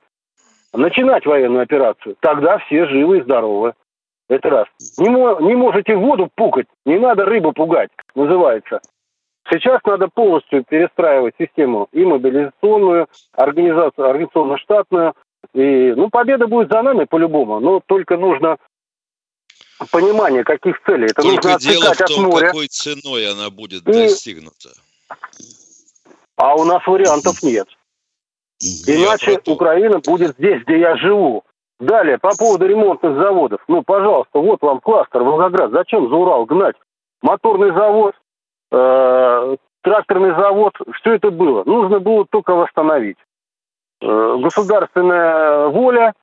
начинать 0.75 1.25
военную 1.25 1.63
операцию, 1.63 2.17
тогда 2.21 2.59
все 2.59 2.87
живы 2.87 3.19
и 3.19 3.23
здоровы. 3.23 3.73
Это 4.29 4.51
раз. 4.51 4.67
Не, 4.99 5.09
не 5.47 5.55
можете 5.55 5.97
воду 5.97 6.29
пукать, 6.35 6.67
не 6.85 6.99
надо 6.99 7.25
рыбу 7.25 7.53
пугать, 7.53 7.91
называется. 8.15 8.81
Сейчас 9.51 9.81
надо 9.85 10.09
полностью 10.09 10.65
перестраивать 10.65 11.35
систему 11.39 11.89
и 11.93 12.05
мобилизационную, 12.05 13.09
организацию, 13.33 14.09
организационно-штатную. 14.09 15.15
И, 15.53 15.93
ну, 15.95 16.09
победа 16.09 16.47
будет 16.47 16.71
за 16.71 16.83
нами 16.83 17.05
по-любому, 17.05 17.61
но 17.61 17.81
только 17.85 18.17
нужно 18.17 18.57
понимание, 19.91 20.45
каких 20.45 20.83
целей. 20.85 21.07
Это 21.07 21.23
Только 21.23 21.49
нужно 21.53 21.59
дело 21.59 21.93
в 21.93 21.99
том, 21.99 22.27
от 22.27 22.33
моря. 22.33 22.47
какой 22.47 22.69
ценой 22.69 23.31
она 23.31 23.51
будет 23.51 23.87
и... 23.87 23.93
достигнута. 23.93 24.71
А 26.37 26.55
у 26.57 26.65
нас 26.65 26.87
вариантов 26.87 27.43
нет. 27.43 27.69
Иначе 28.87 29.41
Украина 29.47 29.99
будет 29.99 30.37
здесь, 30.37 30.63
где 30.63 30.79
я 30.79 30.97
живу. 30.97 31.45
Далее, 31.81 32.19
по 32.19 32.35
поводу 32.37 32.67
ремонтных 32.67 33.17
заводов. 33.17 33.61
Ну, 33.69 33.83
пожалуйста, 33.83 34.39
вот 34.39 34.63
вам 34.63 34.81
кластер 34.81 35.23
Волгоград. 35.23 35.71
Зачем 35.73 36.09
за 36.09 36.15
Урал 36.15 36.47
гнать? 36.47 36.77
Моторный 37.21 37.73
завод, 37.73 38.15
э, 38.75 39.57
тракторный 39.83 40.35
завод. 40.35 40.73
Что 40.93 41.13
это 41.13 41.31
было? 41.31 41.65
Нужно 41.65 42.01
было 42.01 42.27
только 42.29 42.55
восстановить. 42.55 43.19
Э, 44.01 44.37
государственная 44.41 45.69
воля, 45.69 46.15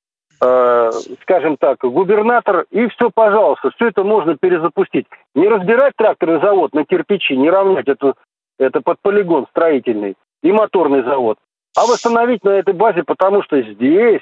э, 0.42 0.92
скажем 1.22 1.58
так, 1.58 1.80
губернатор, 1.80 2.66
и 2.72 2.88
все, 2.88 3.10
пожалуйста, 3.14 3.72
все 3.72 3.88
это 3.88 4.04
можно 4.04 4.36
перезапустить. 4.38 5.08
Не 5.36 5.48
разбирать 5.48 5.94
тракторный 5.96 6.42
завод 6.42 6.74
на 6.74 6.86
кирпичи, 6.86 7.38
не 7.38 7.50
равнять 7.50 7.88
это, 7.88 8.16
это 8.60 8.82
под 8.82 9.00
полигон 9.02 9.48
строительный 9.52 10.16
и 10.44 10.52
моторный 10.52 11.04
завод, 11.04 11.38
а 11.78 11.82
восстановить 11.82 12.44
на 12.44 12.50
этой 12.50 12.74
базе, 12.74 13.04
потому 13.04 13.44
что 13.44 13.62
здесь 13.62 14.22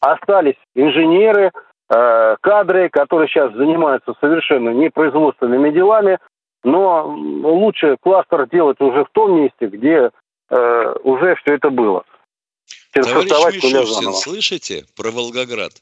остались 0.00 0.56
инженеры, 0.74 1.50
э, 1.90 2.36
кадры, 2.40 2.88
которые 2.90 3.28
сейчас 3.28 3.52
занимаются 3.54 4.14
совершенно 4.20 4.70
непроизводственными 4.70 5.70
делами, 5.70 6.18
но 6.64 7.06
лучше 7.06 7.96
кластер 8.00 8.48
делать 8.48 8.80
уже 8.80 9.04
в 9.04 9.10
том 9.12 9.36
месте, 9.42 9.66
где 9.66 10.10
э, 10.50 10.94
уже 11.04 11.36
все 11.36 11.54
это 11.54 11.70
было. 11.70 12.04
Товарищ 12.92 13.62
Мишустин, 13.62 14.12
слышите 14.14 14.84
про 14.96 15.10
Волгоград? 15.10 15.72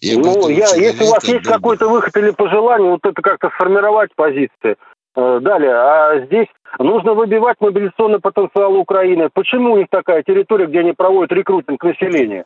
Я 0.00 0.18
ну, 0.18 0.48
я, 0.48 0.68
если 0.76 1.04
у 1.04 1.10
вас 1.10 1.24
есть 1.24 1.44
какой-то 1.44 1.88
выход 1.88 2.16
или 2.16 2.30
пожелание, 2.30 2.90
вот 2.90 3.04
это 3.04 3.20
как-то 3.22 3.50
сформировать 3.50 4.14
позиции. 4.14 4.76
Э, 5.16 5.40
далее, 5.40 5.72
а 5.72 6.20
здесь 6.26 6.48
нужно 6.78 7.14
выбивать 7.14 7.56
мобилизационный 7.60 8.20
потенциал 8.20 8.76
Украины. 8.76 9.30
Почему 9.32 9.72
у 9.72 9.78
них 9.78 9.86
такая 9.90 10.22
территория, 10.22 10.66
где 10.66 10.80
они 10.80 10.92
проводят 10.92 11.32
рекрутинг 11.32 11.82
населения? 11.82 12.44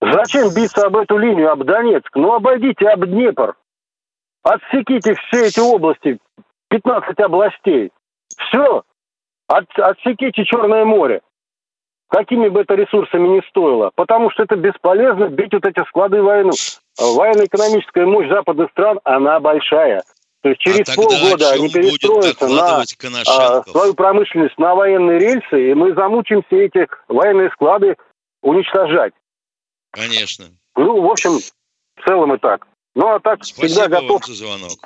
Зачем 0.00 0.52
биться 0.54 0.86
об 0.86 0.96
эту 0.96 1.18
линию, 1.18 1.52
об 1.52 1.64
Донецк? 1.64 2.08
Ну, 2.14 2.32
обойдите 2.32 2.88
об 2.88 3.04
Днепр. 3.06 3.54
Отсеките 4.44 5.14
все 5.14 5.46
эти 5.46 5.58
области, 5.58 6.18
15 6.68 7.18
областей. 7.20 7.90
Все. 8.36 8.84
От, 9.48 9.64
отсеките 9.78 10.44
Черное 10.44 10.84
море. 10.84 11.22
Какими 12.08 12.48
бы 12.48 12.60
это 12.60 12.74
ресурсами 12.74 13.26
ни 13.26 13.48
стоило. 13.48 13.90
Потому 13.94 14.30
что 14.30 14.42
это 14.42 14.56
бесполезно 14.56 15.28
бить 15.28 15.52
вот 15.52 15.64
эти 15.64 15.82
склады 15.88 16.22
войны. 16.22 16.52
Военно-экономическая 16.98 18.06
мощь 18.06 18.28
западных 18.28 18.70
стран, 18.70 19.00
она 19.04 19.40
большая. 19.40 20.02
То 20.42 20.50
есть 20.50 20.60
через 20.60 20.88
а 20.90 20.94
полгода 20.94 21.52
они 21.52 21.70
перестроятся 21.70 22.46
на 22.46 22.82
а, 23.26 23.62
свою 23.62 23.94
промышленность 23.94 24.58
на 24.58 24.74
военные 24.74 25.18
рельсы, 25.18 25.70
и 25.70 25.74
мы 25.74 25.94
замучим 25.94 26.42
все 26.46 26.66
эти 26.66 26.86
военные 27.08 27.50
склады 27.52 27.96
уничтожать. 28.42 29.14
Конечно. 29.90 30.44
Ну, 30.76 31.00
в 31.00 31.10
общем, 31.10 31.38
в 31.96 32.04
целом 32.06 32.34
и 32.34 32.38
так. 32.38 32.66
Ну, 32.94 33.08
а 33.08 33.18
так 33.18 33.44
Спасибо 33.44 33.66
всегда 33.66 33.88
готов. 33.88 34.26
За 34.26 34.34
звонок. 34.34 34.78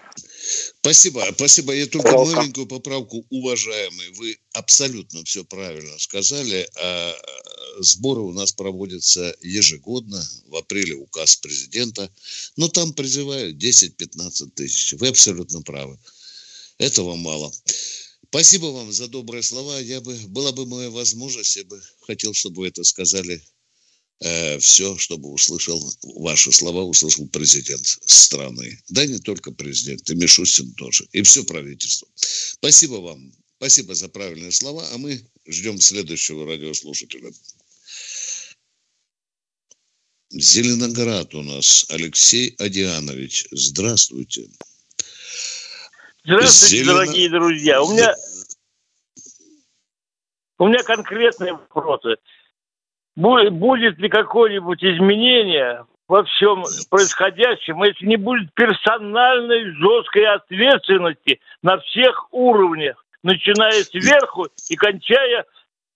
Спасибо, 0.81 1.27
спасибо. 1.35 1.75
Я 1.75 1.87
только 1.87 2.09
Welcome. 2.09 2.35
маленькую 2.35 2.67
поправку, 2.67 3.27
уважаемый. 3.29 4.11
Вы 4.13 4.39
абсолютно 4.55 5.23
все 5.25 5.45
правильно 5.45 5.99
сказали. 5.99 6.67
А 6.81 7.15
сборы 7.81 8.23
у 8.23 8.33
нас 8.33 8.53
проводятся 8.53 9.37
ежегодно. 9.43 10.27
В 10.47 10.57
апреле 10.57 10.95
указ 10.95 11.37
президента. 11.37 12.11
Но 12.57 12.69
там 12.69 12.95
призывают 12.95 13.63
10-15 13.63 14.53
тысяч. 14.55 14.95
Вы 14.95 15.09
абсолютно 15.09 15.61
правы. 15.61 15.99
Этого 16.79 17.15
мало. 17.15 17.53
Спасибо 18.31 18.67
вам 18.67 18.91
за 18.91 19.09
добрые 19.09 19.43
слова. 19.43 19.79
Я 19.81 20.01
бы, 20.01 20.15
была 20.29 20.53
бы 20.53 20.65
моя 20.65 20.89
возможность, 20.89 21.57
я 21.57 21.65
бы 21.65 21.83
хотел, 22.07 22.33
чтобы 22.33 22.61
вы 22.61 22.69
это 22.69 22.85
сказали 22.85 23.43
э, 24.21 24.59
все, 24.59 24.97
чтобы 24.97 25.31
услышал 25.31 25.83
ваши 26.03 26.53
слова, 26.53 26.83
услышал 26.83 27.29
президент 27.29 27.87
страны. 27.87 28.81
Да 28.89 29.07
не 29.07 29.19
только 29.19 29.51
президент, 29.53 30.09
и 30.11 30.15
Мишустин 30.15 30.73
тоже, 30.75 31.07
и 31.13 31.23
все 31.23 31.45
правительство. 31.45 32.09
Спасибо 32.15 32.95
вам. 32.95 33.33
Спасибо 33.59 33.95
за 33.95 34.09
правильные 34.09 34.53
слова, 34.53 34.87
а 34.93 34.99
мы 34.99 35.21
ждем 35.47 35.81
следующего 35.81 36.47
радиослушателя. 36.47 37.33
Зеленоград 40.31 41.35
у 41.35 41.43
нас 41.43 41.87
Алексей 41.89 42.55
Адианович. 42.59 43.47
Здравствуйте. 43.51 44.49
Здравствуйте, 46.23 46.77
Зелено... 46.77 46.93
дорогие 46.93 47.31
друзья. 47.31 47.83
У 47.83 47.93
меня, 47.93 48.15
у 50.59 50.69
меня 50.69 50.83
конкретные 50.85 51.55
вопросы 51.55 52.17
будет 53.19 53.99
ли 53.99 54.09
какое-нибудь 54.09 54.83
изменение 54.83 55.85
во 56.07 56.25
всем 56.25 56.65
происходящем, 56.89 57.83
если 57.83 58.07
не 58.07 58.17
будет 58.17 58.53
персональной 58.55 59.73
жесткой 59.73 60.27
ответственности 60.35 61.41
на 61.63 61.79
всех 61.81 62.33
уровнях, 62.33 63.05
начиная 63.23 63.83
сверху 63.85 64.47
и 64.69 64.77
кончая 64.77 65.45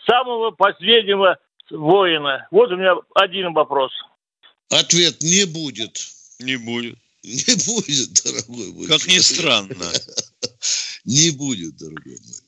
самого 0.05 0.51
последнего 0.51 1.39
воина. 1.71 2.47
Вот 2.51 2.73
у 2.73 2.77
меня 2.77 2.95
один 3.15 3.55
вопрос. 3.55 3.93
Ответ 4.71 5.21
не 5.21 5.47
будет. 5.47 5.97
Не 6.41 6.57
будет. 6.57 6.99
Не 7.23 7.55
будет, 7.55 8.25
дорогой 8.25 8.73
мой. 8.73 8.87
Как 8.89 9.07
ни 9.07 9.19
странно. 9.19 9.87
Не 11.05 11.31
будет, 11.31 11.77
дорогой 11.77 12.19
мой. 12.19 12.41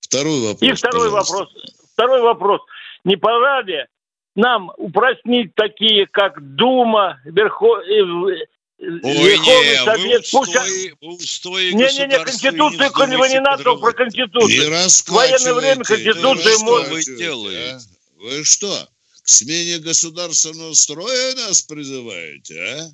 Второй 0.00 0.40
вопрос. 0.40 0.62
И 0.62 0.72
второй 0.72 1.10
пожалуйста. 1.10 1.32
вопрос. 1.34 1.74
Второй 1.92 2.22
вопрос 2.22 2.60
не 3.04 3.16
пора 3.16 3.62
ли 3.62 3.86
нам 4.34 4.72
упростить 4.76 5.54
такие, 5.54 6.06
как 6.06 6.40
Дума, 6.56 7.20
Верхо... 7.24 7.78
Э, 7.78 7.98
э, 7.98 8.46
Верховный 8.78 9.70
не, 9.70 9.84
Совет, 9.84 10.32
вы 10.32 10.40
устои, 10.40 10.94
пусть... 11.00 11.22
устои 11.22 11.72
не, 11.72 11.84
не, 11.84 12.06
не, 12.06 12.24
Конституцию 12.24 12.90
не, 13.08 13.32
не 13.32 13.40
надо 13.40 13.74
про 13.76 13.92
Конституцию. 13.92 14.48
Не 14.48 15.12
военное 15.12 15.54
время 15.54 15.84
Конституция 15.84 16.58
может... 16.58 16.86
Что 16.86 16.94
вы 16.94 17.18
делаете? 17.18 17.72
А? 17.72 17.78
Вы 18.16 18.44
что, 18.44 18.88
к 19.22 19.28
смене 19.28 19.78
государственного 19.78 20.74
строя 20.74 21.34
нас 21.34 21.62
призываете, 21.62 22.60
а? 22.62 22.88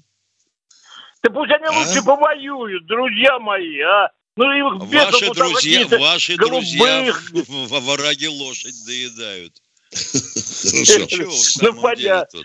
Да 1.23 1.31
пусть 1.31 1.53
они 1.53 1.67
а? 1.67 1.73
лучше 1.73 2.03
повоюют, 2.03 2.87
друзья 2.87 3.39
мои, 3.39 3.81
а? 3.81 4.11
Ну, 4.37 4.53
и 4.53 4.63
ваши 4.87 5.33
друзья, 5.33 5.87
ваши 5.99 6.37
друзья 6.37 7.15
во 7.33 7.81
враге 7.81 8.29
лошадь 8.29 8.85
доедают. 8.85 9.63
Хорошо. 9.93 11.31
Ну, 11.63 11.81
понятно. 11.81 12.43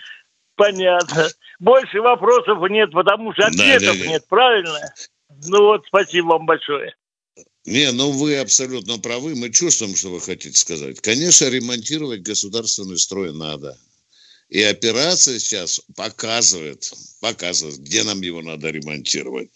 Понятно. 0.54 1.28
Больше 1.58 2.00
вопросов 2.00 2.58
нет, 2.70 2.92
потому 2.92 3.32
что 3.32 3.46
ответов 3.46 3.96
нет, 4.06 4.24
правильно? 4.28 4.94
Ну 5.46 5.62
вот, 5.62 5.84
спасибо 5.86 6.26
вам 6.26 6.46
большое. 6.46 6.94
Не, 7.64 7.92
ну 7.92 8.10
вы 8.10 8.38
абсолютно 8.38 8.98
правы. 8.98 9.34
Мы 9.34 9.50
чувствуем, 9.50 9.94
что 9.94 10.10
вы 10.10 10.20
хотите 10.20 10.58
сказать. 10.58 11.00
Конечно, 11.00 11.48
ремонтировать 11.48 12.22
государственный 12.22 12.98
строй 12.98 13.32
надо. 13.32 13.78
И 14.52 14.62
операция 14.64 15.38
сейчас 15.38 15.80
показывает, 15.96 16.92
показывает, 17.20 17.78
где 17.78 18.04
нам 18.04 18.20
его 18.20 18.42
надо 18.42 18.68
ремонтировать. 18.68 19.48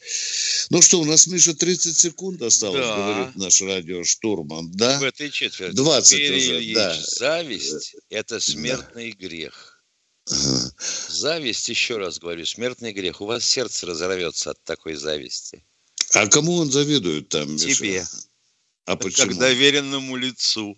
Ну 0.71 0.81
что, 0.81 1.01
у 1.01 1.05
нас, 1.05 1.27
Миша, 1.27 1.53
30 1.53 1.99
секунд 1.99 2.41
осталось, 2.41 2.81
да. 2.81 2.97
говорит 2.97 3.37
наш 3.37 3.61
радиоштурман. 3.61 4.73
Да? 4.73 4.99
В 4.99 5.03
этой 5.03 5.31
четверти. 5.31 5.77
20 5.77 6.09
Теперь, 6.09 6.37
уже, 6.39 6.57
Ильич, 6.57 6.75
да. 6.75 6.99
Зависть– 6.99 7.97
это 8.09 8.41
смертный 8.41 9.13
да. 9.13 9.19
грех. 9.19 9.85
Зависть, 11.09 11.69
еще 11.69 11.99
раз 11.99 12.19
говорю, 12.19 12.47
смертный 12.47 12.95
грех. 12.95 13.21
У 13.21 13.27
вас 13.27 13.45
сердце 13.45 13.85
разорвется 13.85 14.53
от 14.53 14.65
такой 14.65 14.95
зависти. 14.95 15.63
А 16.15 16.27
кому 16.27 16.55
он 16.55 16.73
завидует 16.73 17.29
там, 17.29 17.53
Миша? 17.53 17.69
Тебе. 17.69 18.07
А 18.87 18.97
почему? 18.97 19.27
Как 19.27 19.37
доверенному 19.37 20.17
лицу. 20.17 20.75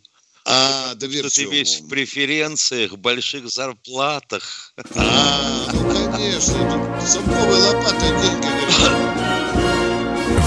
А, 0.50 0.94
доверчивому. 0.94 1.30
Что 1.30 1.50
ты 1.50 1.56
весь 1.56 1.80
в 1.80 1.88
преференциях, 1.88 2.92
больших 2.92 3.48
зарплатах. 3.50 4.72
А, 4.96 5.68
ну 5.72 6.10
конечно. 6.10 7.00
Замковой 7.06 7.58
лопатой 7.58 8.08
деньги 8.22 8.48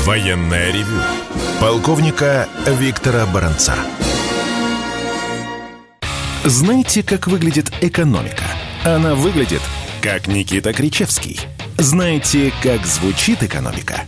Военная 0.04 0.72
ревю. 0.72 1.00
Полковника 1.60 2.50
Виктора 2.66 3.28
Баранца. 3.28 3.76
Знаете, 6.46 7.04
как 7.04 7.28
выглядит 7.28 7.72
экономика? 7.82 8.46
Она 8.84 9.14
выглядит, 9.14 9.62
как 10.02 10.26
Никита 10.26 10.74
Кричевский. 10.74 11.40
Знаете, 11.78 12.52
как 12.64 12.88
звучит 12.88 13.44
экономика? 13.44 14.08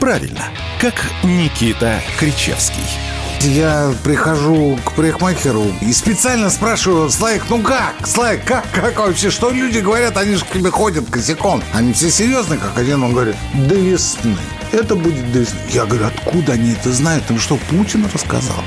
Правильно, 0.00 0.46
как 0.80 0.94
Никита 1.22 2.00
Кричевский. 2.18 3.15
Я 3.40 3.92
прихожу 4.02 4.78
к 4.84 4.92
парикмахеру 4.92 5.66
и 5.80 5.92
специально 5.92 6.50
спрашиваю, 6.50 7.10
Слайк, 7.10 7.44
ну 7.48 7.60
как? 7.60 8.06
Слайк, 8.06 8.44
как, 8.44 8.64
как 8.72 8.98
вообще? 8.98 9.30
Что 9.30 9.50
люди 9.50 9.78
говорят? 9.78 10.16
Они 10.16 10.34
же 10.34 10.44
к 10.44 10.48
тебе 10.48 10.70
ходят 10.70 11.08
косяком. 11.10 11.62
Они 11.72 11.92
все 11.92 12.10
серьезные, 12.10 12.58
как 12.58 12.76
один. 12.76 13.02
Он 13.02 13.12
говорит, 13.12 13.36
до 13.54 13.74
весны. 13.74 14.36
Это 14.72 14.96
будет 14.96 15.32
до 15.32 15.40
весны. 15.40 15.58
Я 15.70 15.84
говорю, 15.84 16.06
откуда 16.06 16.54
они 16.54 16.72
это 16.72 16.92
знают? 16.92 17.24
Ну 17.28 17.38
что, 17.38 17.56
Путин 17.70 18.08
рассказал? 18.12 18.64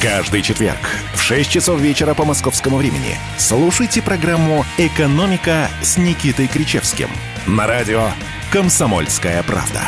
Каждый 0.00 0.42
четверг 0.42 0.78
в 1.14 1.20
6 1.20 1.50
часов 1.50 1.80
вечера 1.80 2.14
по 2.14 2.24
московскому 2.24 2.76
времени 2.76 3.18
слушайте 3.36 4.00
программу 4.00 4.64
«Экономика» 4.76 5.68
с 5.82 5.96
Никитой 5.96 6.46
Кричевским 6.46 7.08
на 7.46 7.66
радио 7.66 8.10
«Комсомольская 8.52 9.42
правда». 9.42 9.80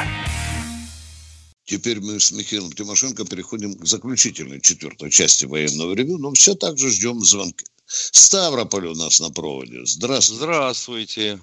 Теперь 1.70 2.00
мы 2.00 2.18
с 2.18 2.32
Михаилом 2.32 2.72
Тимошенко 2.72 3.24
переходим 3.24 3.74
к 3.74 3.86
заключительной 3.86 4.60
четвертой 4.60 5.08
части 5.08 5.46
военного 5.46 5.94
ревю, 5.94 6.18
но 6.18 6.32
все 6.32 6.56
так 6.56 6.76
же 6.76 6.90
ждем 6.90 7.20
звонки. 7.20 7.64
Ставрополь 7.86 8.88
у 8.88 8.94
нас 8.96 9.20
на 9.20 9.30
проводе. 9.30 9.78
Здравствуйте. 9.84 10.42
Здравствуйте. 10.42 11.38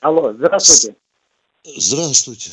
Алло, 0.00 0.32
здравствуйте. 0.32 0.96
Здравствуйте. 1.62 2.52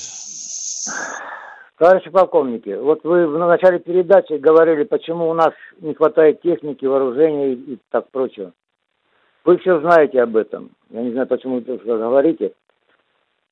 Товарищи 1.77 2.09
полковники, 2.09 2.75
вот 2.75 3.05
вы 3.05 3.25
в 3.25 3.37
начале 3.37 3.79
передачи 3.79 4.33
говорили, 4.33 4.83
почему 4.83 5.29
у 5.29 5.33
нас 5.33 5.53
не 5.79 5.93
хватает 5.93 6.41
техники, 6.41 6.83
вооружения 6.83 7.53
и, 7.53 7.75
и 7.75 7.79
так 7.89 8.11
прочего. 8.11 8.51
Вы 9.45 9.59
все 9.59 9.79
знаете 9.79 10.23
об 10.23 10.35
этом. 10.35 10.71
Я 10.89 11.03
не 11.03 11.11
знаю, 11.11 11.27
почему 11.27 11.61
вы 11.61 11.73
это 11.73 11.77
говорите. 11.85 12.51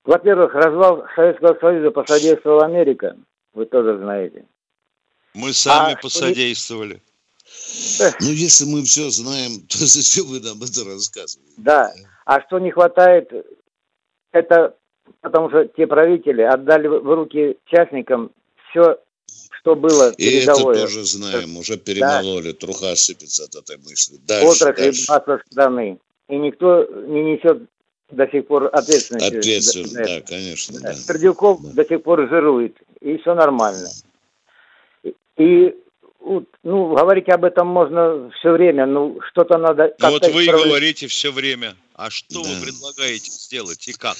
Во-первых, 0.05 0.53
развал 0.53 1.05
Советского 1.15 1.57
Союза 1.59 1.91
посодействовала 1.91 2.65
Америка. 2.65 3.17
Вы 3.53 3.65
тоже 3.65 3.97
знаете. 3.97 4.45
Мы 5.33 5.51
сами 5.53 5.93
а 5.93 5.97
посодействовали. 5.97 7.01
Ну, 8.21 8.31
если 8.31 8.65
мы 8.65 8.83
все 8.83 9.09
знаем, 9.09 9.61
то 9.69 9.77
зачем 9.77 10.25
вы 10.27 10.39
нам 10.39 10.57
это 10.57 10.85
рассказываете? 10.85 11.53
Да. 11.57 11.91
А 12.25 12.41
что 12.41 12.59
не 12.59 12.71
хватает, 12.71 13.31
это 14.31 14.75
потому 15.21 15.49
что 15.49 15.65
те 15.65 15.87
правители 15.87 16.41
отдали 16.41 16.87
в 16.87 17.13
руки 17.13 17.57
частникам 17.65 18.31
все, 18.69 18.99
что 19.51 19.75
было 19.75 20.11
И 20.11 20.23
передовое. 20.23 20.75
это 20.75 20.85
тоже 20.85 21.03
знаем, 21.03 21.57
уже 21.57 21.77
перемололи, 21.77 22.51
да. 22.51 22.57
труха 22.57 22.95
сыпется 22.95 23.45
от 23.45 23.55
этой 23.55 23.77
мысли. 23.77 24.17
Дальше, 24.27 24.47
Отрасли 24.63 25.05
дальше. 25.07 25.43
страны. 25.51 25.99
И 26.27 26.37
никто 26.37 26.85
не 27.07 27.23
несет 27.23 27.63
до 28.11 28.27
сих 28.27 28.47
пор 28.47 28.69
ответственность. 28.71 29.35
Ответственность, 29.35 29.93
да, 29.93 30.05
да, 30.05 30.21
конечно. 30.21 30.79
Да. 30.79 30.93
Сердюков 30.93 31.61
да. 31.61 31.83
до 31.83 31.85
сих 31.85 32.03
пор 32.03 32.29
жирует, 32.29 32.77
и 33.01 33.17
все 33.17 33.33
нормально. 33.33 33.89
И 35.37 35.75
ну, 36.63 36.95
говорить 36.95 37.29
об 37.29 37.45
этом 37.45 37.67
можно 37.67 38.31
все 38.39 38.51
время, 38.51 38.85
ну, 38.85 39.19
что-то 39.29 39.57
надо... 39.57 39.93
Ну, 39.99 40.09
вот 40.09 40.27
вы 40.27 40.43
исправлять. 40.43 40.67
говорите 40.67 41.07
все 41.07 41.31
время. 41.31 41.75
А 41.93 42.09
что 42.09 42.43
да. 42.43 42.49
вы 42.49 42.61
предлагаете 42.61 43.31
сделать 43.31 43.87
и 43.87 43.93
как? 43.93 44.17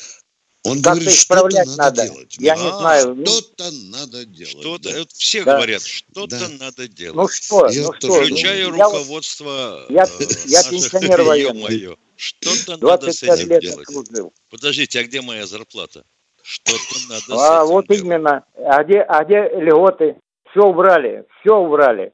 Он 0.64 0.82
как 0.82 0.96
говорит, 0.96 1.14
что-то 1.14 1.44
надо, 1.44 1.78
надо 1.78 2.04
делать. 2.06 2.38
Я 2.40 2.54
а, 2.54 2.58
не 2.58 2.72
знаю. 2.80 3.16
Ну. 3.16 3.26
Что-то 3.26 3.72
надо 3.72 4.26
делать. 4.26 4.50
Что-то, 4.60 4.94
да. 4.94 5.06
все 5.14 5.44
да. 5.44 5.56
говорят, 5.58 5.82
что-то 5.84 6.40
да. 6.40 6.66
надо 6.66 6.88
делать. 6.88 7.16
Ну 7.16 7.28
что, 7.28 7.68
я 7.68 7.84
ну 7.84 7.94
что? 7.94 8.14
Включая 8.14 8.68
ну, 8.68 8.72
руководство 8.72 9.86
я, 9.90 10.04
э, 10.06 10.26
я 10.46 10.64
пенсионер 10.64 11.22
военный. 11.24 11.98
Что-то 12.16 12.78
надо 12.78 13.12
с 13.12 13.24
этим 13.24 13.50
лет 13.50 13.62
делать. 13.62 13.88
Служил. 13.88 14.34
Подождите, 14.50 15.00
а 15.00 15.04
где 15.04 15.22
моя 15.22 15.46
зарплата? 15.46 16.04
Что-то 16.42 16.96
надо 17.10 17.24
а, 17.30 17.62
с 17.62 17.66
этим 17.66 17.74
вот 17.74 17.88
делать. 17.88 18.04
именно. 18.04 18.46
А 18.56 18.84
где, 18.84 19.02
а 19.02 19.24
где 19.24 19.50
льготы? 19.60 20.18
Все 20.52 20.62
убрали, 20.62 21.26
все 21.40 21.58
убрали. 21.58 22.14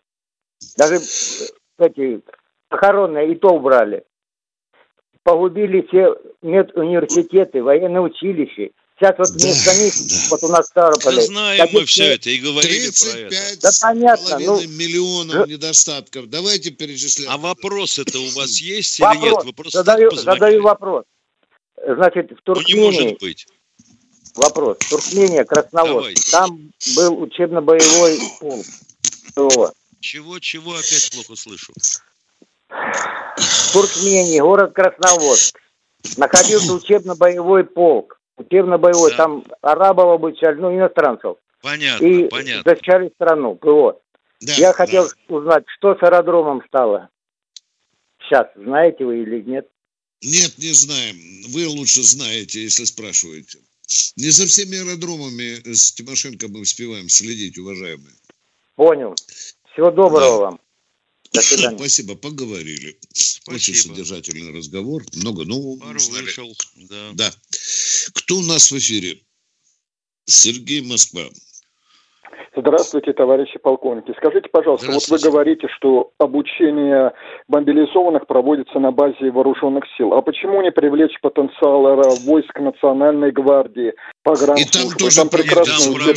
Даже 0.78 1.00
эти 1.78 2.22
похоронные 2.70 3.32
и 3.32 3.36
то 3.36 3.50
убрали 3.50 4.06
погубили 5.24 5.82
все 5.88 6.16
медуниверситеты, 6.42 7.62
военные 7.62 8.02
училища. 8.02 8.72
Сейчас 9.02 9.16
вот 9.18 9.30
вместо 9.30 9.66
да, 9.66 9.84
них, 9.84 9.94
да. 9.96 10.16
вот 10.30 10.44
у 10.44 10.48
нас 10.50 10.68
Ставрополе... 10.68 11.16
Да 11.16 11.22
знаем 11.24 11.68
мы 11.72 11.86
все 11.86 12.14
это 12.14 12.30
и 12.30 12.38
говорили 12.38 12.92
про 12.92 13.18
это. 13.18 13.60
Да 13.60 13.70
понятно. 13.82 14.38
Ну, 14.38 14.62
миллионов 14.68 15.48
недостатков. 15.48 16.30
Давайте 16.30 16.70
перечислять. 16.70 17.28
А 17.28 17.40
вопрос 17.40 17.98
это 17.98 18.20
у 18.20 18.30
вас 18.30 18.60
есть 18.60 19.00
вопрос. 19.00 19.24
или 19.24 19.32
нет? 19.32 19.44
Вы 19.44 19.54
просто 19.54 19.80
задаю, 19.80 20.12
задаю 20.12 20.62
вопрос. 20.62 21.06
Значит, 21.84 22.32
в 22.32 22.44
Туркмении... 22.44 22.76
Ну, 22.80 22.92
не 22.92 23.00
может 23.00 23.20
быть. 23.20 23.48
Вопрос. 24.36 24.78
Туркмения, 24.88 25.46
Красновод. 25.46 26.14
Там 26.30 26.72
был 26.96 27.24
учебно-боевой 27.24 28.20
полк. 28.40 29.74
Чего-чего 30.00 30.74
опять 30.74 31.10
плохо 31.12 31.36
слышу? 31.36 31.74
В 32.70 33.74
Туркмении, 33.74 34.40
город 34.40 34.74
Красноводск. 34.76 35.58
Находился 36.18 36.74
учебно-боевой 36.74 37.64
полк. 37.64 38.21
Учебно-боевой. 38.42 39.12
Да. 39.12 39.18
Там 39.18 39.44
арабов 39.62 40.06
обучали, 40.16 40.56
ну, 40.60 40.76
иностранцев. 40.76 41.38
Понятно, 41.62 42.06
и 42.06 42.28
понятно. 42.28 42.72
защищали 42.72 43.12
страну, 43.16 43.56
ПВО. 43.56 44.00
Да, 44.42 44.54
Я 44.54 44.74
хотел 44.74 45.08
да. 45.08 45.36
узнать, 45.36 45.64
что 45.78 45.96
с 45.96 46.02
аэродромом 46.02 46.64
стало? 46.68 47.10
Сейчас, 48.20 48.48
знаете 48.56 49.06
вы 49.06 49.22
или 49.22 49.42
нет? 49.42 49.68
Нет, 50.24 50.58
не 50.58 50.74
знаем. 50.74 51.16
Вы 51.50 51.68
лучше 51.68 52.02
знаете, 52.04 52.64
если 52.64 52.86
спрашиваете. 52.86 53.60
Не 54.16 54.30
за 54.30 54.48
всеми 54.48 54.78
аэродромами 54.78 55.74
с 55.74 55.92
Тимошенко 55.94 56.48
мы 56.48 56.62
успеваем 56.62 57.10
следить, 57.10 57.58
уважаемые. 57.58 58.16
Понял. 58.76 59.16
Всего 59.74 59.92
доброго 59.92 60.20
да. 60.20 60.38
вам. 60.38 60.60
До 61.34 61.42
свидания. 61.42 61.78
Спасибо, 61.78 62.16
поговорили. 62.16 62.98
Спасибо. 63.14 63.56
Очень 63.56 63.76
содержательный 63.76 64.58
разговор. 64.58 65.04
Много 65.16 65.44
нового 65.46 65.80
Пару 65.80 65.98
узнали. 65.98 66.24
Вышел, 66.24 66.56
да. 66.90 67.12
да. 67.14 67.32
Кто 68.14 68.36
у 68.38 68.42
нас 68.44 68.72
в 68.72 68.78
эфире? 68.78 69.20
Сергей 70.26 70.82
Москва. 70.82 71.24
Здравствуйте, 72.56 73.14
товарищи 73.14 73.58
полковники. 73.60 74.14
Скажите, 74.18 74.50
пожалуйста, 74.50 74.92
вот 74.92 75.08
вы 75.08 75.20
говорите, 75.20 75.68
что 75.78 76.12
обучение 76.18 77.14
мобилизованных 77.48 78.28
проводится 78.28 78.78
на 78.80 78.92
базе 78.92 79.32
вооруженных 79.32 79.86
сил. 79.98 80.14
А 80.14 80.22
почему 80.22 80.62
не 80.62 80.72
привлечь 80.72 81.18
потенциал 81.22 81.84
войск 82.26 82.60
Национальной 82.60 83.32
гвардии, 83.32 83.94
погранслужбы? 84.24 84.62
И 84.62 84.66
там 84.66 84.98
тоже 84.98 85.16
там 85.16 85.30
прекрасно 85.30 85.94
там 85.94 86.16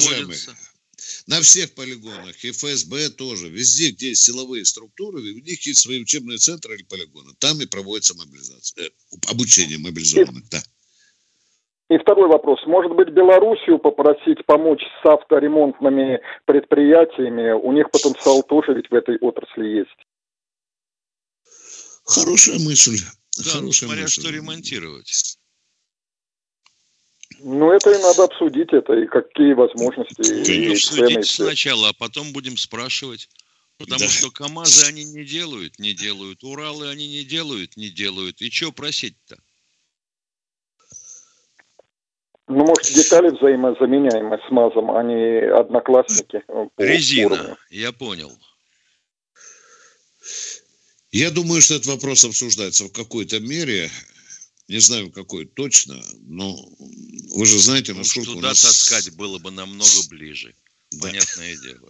на 1.26 1.40
всех 1.40 1.74
полигонах, 1.74 2.44
и 2.44 2.50
ФСБ 2.50 3.10
тоже, 3.10 3.48
везде, 3.48 3.90
где 3.90 4.08
есть 4.08 4.24
силовые 4.24 4.64
структуры, 4.64 5.20
у 5.20 5.40
них 5.40 5.66
есть 5.66 5.80
свои 5.80 6.00
учебные 6.00 6.38
центры 6.38 6.74
или 6.74 6.82
полигоны. 6.82 7.32
Там 7.38 7.60
и 7.60 7.66
проводится 7.66 8.14
мобилизация, 8.14 8.86
э, 8.86 8.90
обучение 9.28 9.78
мобилизованных, 9.78 10.48
да. 10.50 10.62
И 11.90 11.98
второй 11.98 12.28
вопрос. 12.28 12.60
Может 12.66 12.92
быть, 12.92 13.10
Белоруссию 13.10 13.78
попросить 13.78 14.44
помочь 14.46 14.82
с 15.02 15.06
авторемонтными 15.06 16.20
предприятиями? 16.46 17.52
У 17.52 17.72
них 17.72 17.90
потенциал 17.90 18.42
тоже 18.42 18.72
ведь 18.72 18.90
в 18.90 18.94
этой 18.94 19.18
отрасли 19.18 19.66
есть. 19.66 20.06
Хорошая 22.06 22.58
мысль. 22.58 22.98
Да, 23.36 23.50
Хорошая 23.50 23.88
смотря 23.88 24.02
мысль. 24.02 24.20
что 24.20 24.30
ремонтировать. 24.30 25.38
Ну, 27.40 27.70
это 27.72 27.90
и 27.90 28.00
надо 28.00 28.24
обсудить, 28.24 28.72
это 28.72 28.94
и 28.94 29.06
какие 29.06 29.52
возможности. 29.52 30.50
И 30.50 30.72
обсудить 30.72 31.26
сначала, 31.26 31.90
а 31.90 31.92
потом 31.92 32.32
будем 32.32 32.56
спрашивать. 32.56 33.28
Потому 33.76 34.00
да. 34.00 34.08
что 34.08 34.30
КАМАЗы 34.30 34.86
они 34.86 35.04
не 35.04 35.24
делают, 35.24 35.78
не 35.78 35.92
делают. 35.92 36.44
Уралы 36.44 36.88
они 36.88 37.08
не 37.08 37.24
делают, 37.24 37.76
не 37.76 37.90
делают. 37.90 38.40
И 38.40 38.50
что 38.50 38.72
просить-то? 38.72 39.36
Ну, 42.46 42.64
может, 42.64 42.94
детали 42.94 43.30
взаимозаменяемые 43.30 44.40
с 44.46 44.50
МАЗом, 44.50 44.90
а 44.90 45.02
не 45.02 45.50
одноклассники. 45.50 46.42
Резина, 46.76 47.26
уровню. 47.26 47.56
я 47.70 47.92
понял. 47.92 48.32
Я 51.10 51.30
думаю, 51.30 51.62
что 51.62 51.74
этот 51.74 51.86
вопрос 51.86 52.24
обсуждается 52.24 52.84
в 52.84 52.92
какой-то 52.92 53.40
мере 53.40 53.90
не 54.68 54.78
знаю 54.78 55.10
какой 55.10 55.44
точно, 55.44 56.02
но 56.22 56.56
вы 57.34 57.46
же 57.46 57.58
знаете, 57.58 57.92
ну, 57.92 57.98
насколько 57.98 58.32
туда 58.32 58.48
у 58.48 58.50
нас... 58.50 58.62
таскать 58.62 59.14
было 59.14 59.38
бы 59.38 59.50
намного 59.50 60.08
ближе. 60.08 60.54
Да. 60.92 61.08
Понятное 61.08 61.56
дело. 61.56 61.88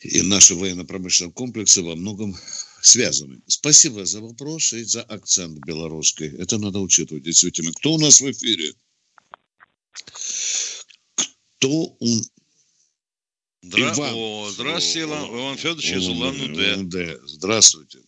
И 0.00 0.20
наши 0.22 0.54
военно-промышленные 0.54 1.32
комплексы 1.32 1.82
во 1.82 1.94
многом 1.94 2.36
связаны. 2.82 3.40
Спасибо 3.46 4.04
за 4.04 4.20
вопрос 4.20 4.72
и 4.72 4.82
за 4.82 5.02
акцент 5.02 5.58
белорусский. 5.64 6.26
Это 6.36 6.58
надо 6.58 6.80
учитывать, 6.80 7.22
действительно. 7.22 7.72
Кто 7.72 7.94
у 7.94 7.98
нас 7.98 8.20
в 8.20 8.30
эфире? 8.30 8.74
Кто 11.58 11.68
у... 11.68 12.06
Дра... 13.62 13.92
Иван. 13.92 14.14
О, 14.14 14.48
здравствуйте, 14.48 15.08
Иван, 15.08 15.24
Иван 15.26 15.56
Федорович 15.56 15.92
из 15.92 16.08
Улан-Удэ. 16.08 17.18
Здравствуйте. 17.24 17.98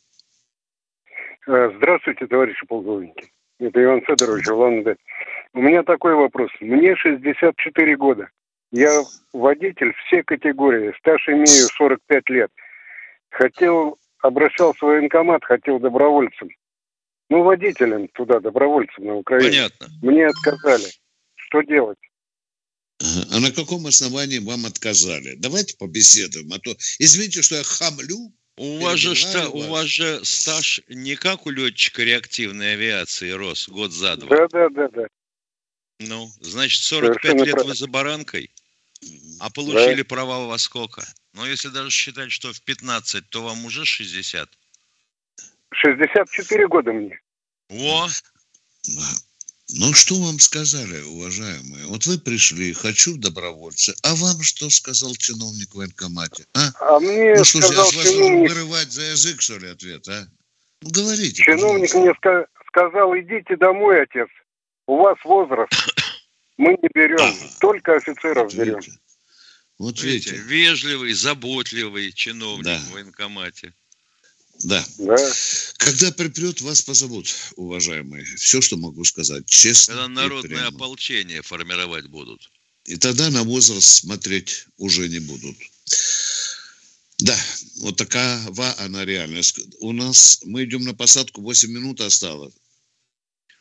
Э, 1.47 1.71
здравствуйте, 1.77 2.27
товарищи 2.27 2.67
полковники. 2.67 3.31
Это 3.61 3.83
Иван 3.83 4.01
Федорович, 4.03 4.49
улан 4.49 4.85
У 5.53 5.61
меня 5.61 5.83
такой 5.83 6.15
вопрос. 6.15 6.51
Мне 6.61 6.97
64 6.97 7.97
года. 7.97 8.29
Я 8.73 9.03
водитель 9.33 9.93
всей 10.07 10.23
категории. 10.25 10.93
Стаж 10.99 11.29
имею 11.29 11.47
45 11.47 12.31
лет. 12.31 12.51
Хотел, 13.31 13.99
обращался 14.21 14.85
в 14.85 14.89
военкомат, 14.89 15.45
хотел 15.45 15.79
добровольцем. 15.79 16.49
Ну, 17.31 17.43
водителем 17.43 18.09
туда, 18.09 18.41
добровольцем 18.41 19.05
на 19.05 19.15
Украине. 19.17 19.51
Понятно. 19.51 19.87
Мне 20.03 20.27
отказали. 20.27 20.91
Что 21.55 21.63
делать? 21.63 21.99
А 23.31 23.39
на 23.39 23.53
каком 23.53 23.87
основании 23.87 24.39
вам 24.39 24.67
отказали? 24.67 25.35
Давайте 25.37 25.77
побеседуем, 25.77 26.53
а 26.53 26.59
то, 26.59 26.77
извините, 26.99 27.43
что 27.43 27.57
я 27.57 27.63
хамлю. 27.63 28.33
У 28.57 28.79
вас, 28.79 28.99
же, 28.99 29.17
ста, 29.17 29.49
у 29.49 29.63
вас 29.63 29.87
же 29.87 30.25
стаж 30.25 30.81
не 30.89 31.17
как 31.17 31.47
у 31.47 31.51
летчика 31.51 32.03
реактивной 32.03 32.75
авиации 32.75 33.31
рос 33.31 33.69
год 33.69 33.93
за 33.93 34.17
два. 34.17 34.29
Да, 34.37 34.49
да, 34.49 34.69
да, 34.69 34.89
да. 34.89 35.07
Ну, 36.01 36.29
значит, 36.41 36.83
45 36.83 37.21
Совершенно 37.21 37.45
лет 37.45 37.67
вы 37.67 37.75
за 37.75 37.89
баранкой, 37.89 38.51
а 39.41 39.51
получили 39.51 40.03
да. 40.03 40.05
права 40.05 40.47
во 40.47 40.59
сколько? 40.59 41.05
Но 41.35 41.47
если 41.47 41.69
даже 41.69 41.91
считать, 41.91 42.31
что 42.31 42.53
в 42.53 42.63
15, 42.63 43.29
то 43.29 43.43
вам 43.43 43.65
уже 43.65 43.85
60. 43.85 44.49
64 45.73 46.69
года 46.69 46.93
мне. 46.93 47.21
О! 47.71 48.09
Ну, 49.77 49.93
что 49.93 50.15
вам 50.21 50.39
сказали, 50.39 51.01
уважаемые? 51.03 51.87
Вот 51.87 52.07
вы 52.07 52.19
пришли, 52.19 52.73
хочу 52.73 53.17
добровольца. 53.17 53.93
А 54.05 54.15
вам 54.15 54.41
что 54.43 54.71
сказал 54.71 55.15
чиновник 55.17 55.71
в 55.71 55.79
военкомате? 55.79 56.47
А, 56.55 56.71
а 56.81 57.01
мне 57.01 57.35
ну, 57.35 57.45
слушай, 57.45 57.67
сказал 57.67 57.91
я 57.91 57.97
вас 57.97 58.09
чиновник... 58.09 58.51
вырывать 58.51 58.93
за 58.93 59.03
язык, 59.03 59.41
что 59.41 59.59
ли, 59.59 59.69
ответ, 59.69 60.07
а? 60.09 60.29
Ну, 60.83 60.91
говорите, 60.91 61.43
Чиновник 61.43 61.91
пожалуйста. 61.91 61.99
мне 61.99 62.11
ска- 62.11 62.47
сказал, 62.69 63.19
идите 63.19 63.57
домой, 63.57 64.03
отец. 64.03 64.29
У 64.87 64.99
вас 64.99 65.19
возраст. 65.25 65.73
Мы 66.57 66.77
не 66.81 66.89
берем, 66.95 67.19
ага. 67.19 67.51
только 67.59 67.97
офицеров 67.97 68.45
вот 68.45 68.55
берем. 68.55 68.81
Вот 69.79 70.01
видите, 70.01 70.31
видите, 70.31 70.49
вежливый, 70.49 71.13
заботливый 71.15 72.13
чиновник 72.13 72.65
да. 72.65 72.79
в 72.79 72.93
военкомате. 72.93 73.75
Да. 74.63 74.85
да. 74.99 75.17
Когда 75.79 76.13
припрет, 76.13 76.61
вас 76.61 76.83
позовут, 76.83 77.29
уважаемые. 77.57 78.25
Все, 78.37 78.61
что 78.61 78.77
могу 78.77 79.05
сказать, 79.05 79.47
честно. 79.47 79.95
Когда 79.95 80.09
народное 80.09 80.67
ополчение 80.69 81.43
формировать 81.43 82.07
будут. 82.07 82.51
И 82.85 82.97
тогда 82.97 83.31
на 83.31 83.43
возраст 83.43 84.03
смотреть 84.03 84.67
уже 84.77 85.09
не 85.09 85.19
будут. 85.19 85.57
Да, 87.19 87.37
вот 87.81 87.97
такова 87.97 88.75
она 88.79 89.05
реальность. 89.05 89.61
У 89.81 89.93
нас, 89.93 90.41
мы 90.45 90.65
идем 90.65 90.83
на 90.83 90.95
посадку, 90.95 91.41
8 91.41 91.71
минут 91.71 92.01
осталось. 92.01 92.55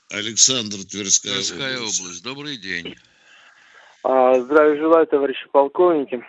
Александр, 0.09 0.83
Тверская, 0.85 1.33
Тверская 1.33 1.77
область. 1.77 1.99
область. 1.99 2.23
Добрый 2.23 2.57
день. 2.57 2.95
А, 4.03 4.39
здравия 4.41 4.77
желаю, 4.79 5.07
товарищи 5.07 5.47
полковники. 5.51 6.23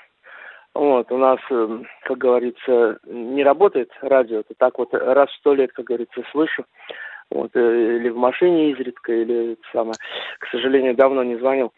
Вот, 0.74 1.12
у 1.12 1.18
нас, 1.18 1.38
эм, 1.50 1.86
как 2.02 2.18
говорится, 2.18 2.98
не 3.06 3.44
работает 3.44 3.90
радио. 4.00 4.40
Это 4.40 4.54
так 4.58 4.76
вот 4.78 4.92
раз 4.92 5.30
в 5.30 5.36
сто 5.36 5.54
лет, 5.54 5.72
как 5.72 5.86
говорится, 5.86 6.22
слышу. 6.32 6.64
Вот, 7.30 7.50
э, 7.54 7.96
или 7.96 8.08
в 8.08 8.16
машине 8.16 8.72
изредка, 8.72 9.12
или 9.12 9.56
самое. 9.72 9.94
К 10.40 10.46
сожалению, 10.48 10.94
давно 10.94 11.22
не 11.22 11.36
звонил 11.36 11.72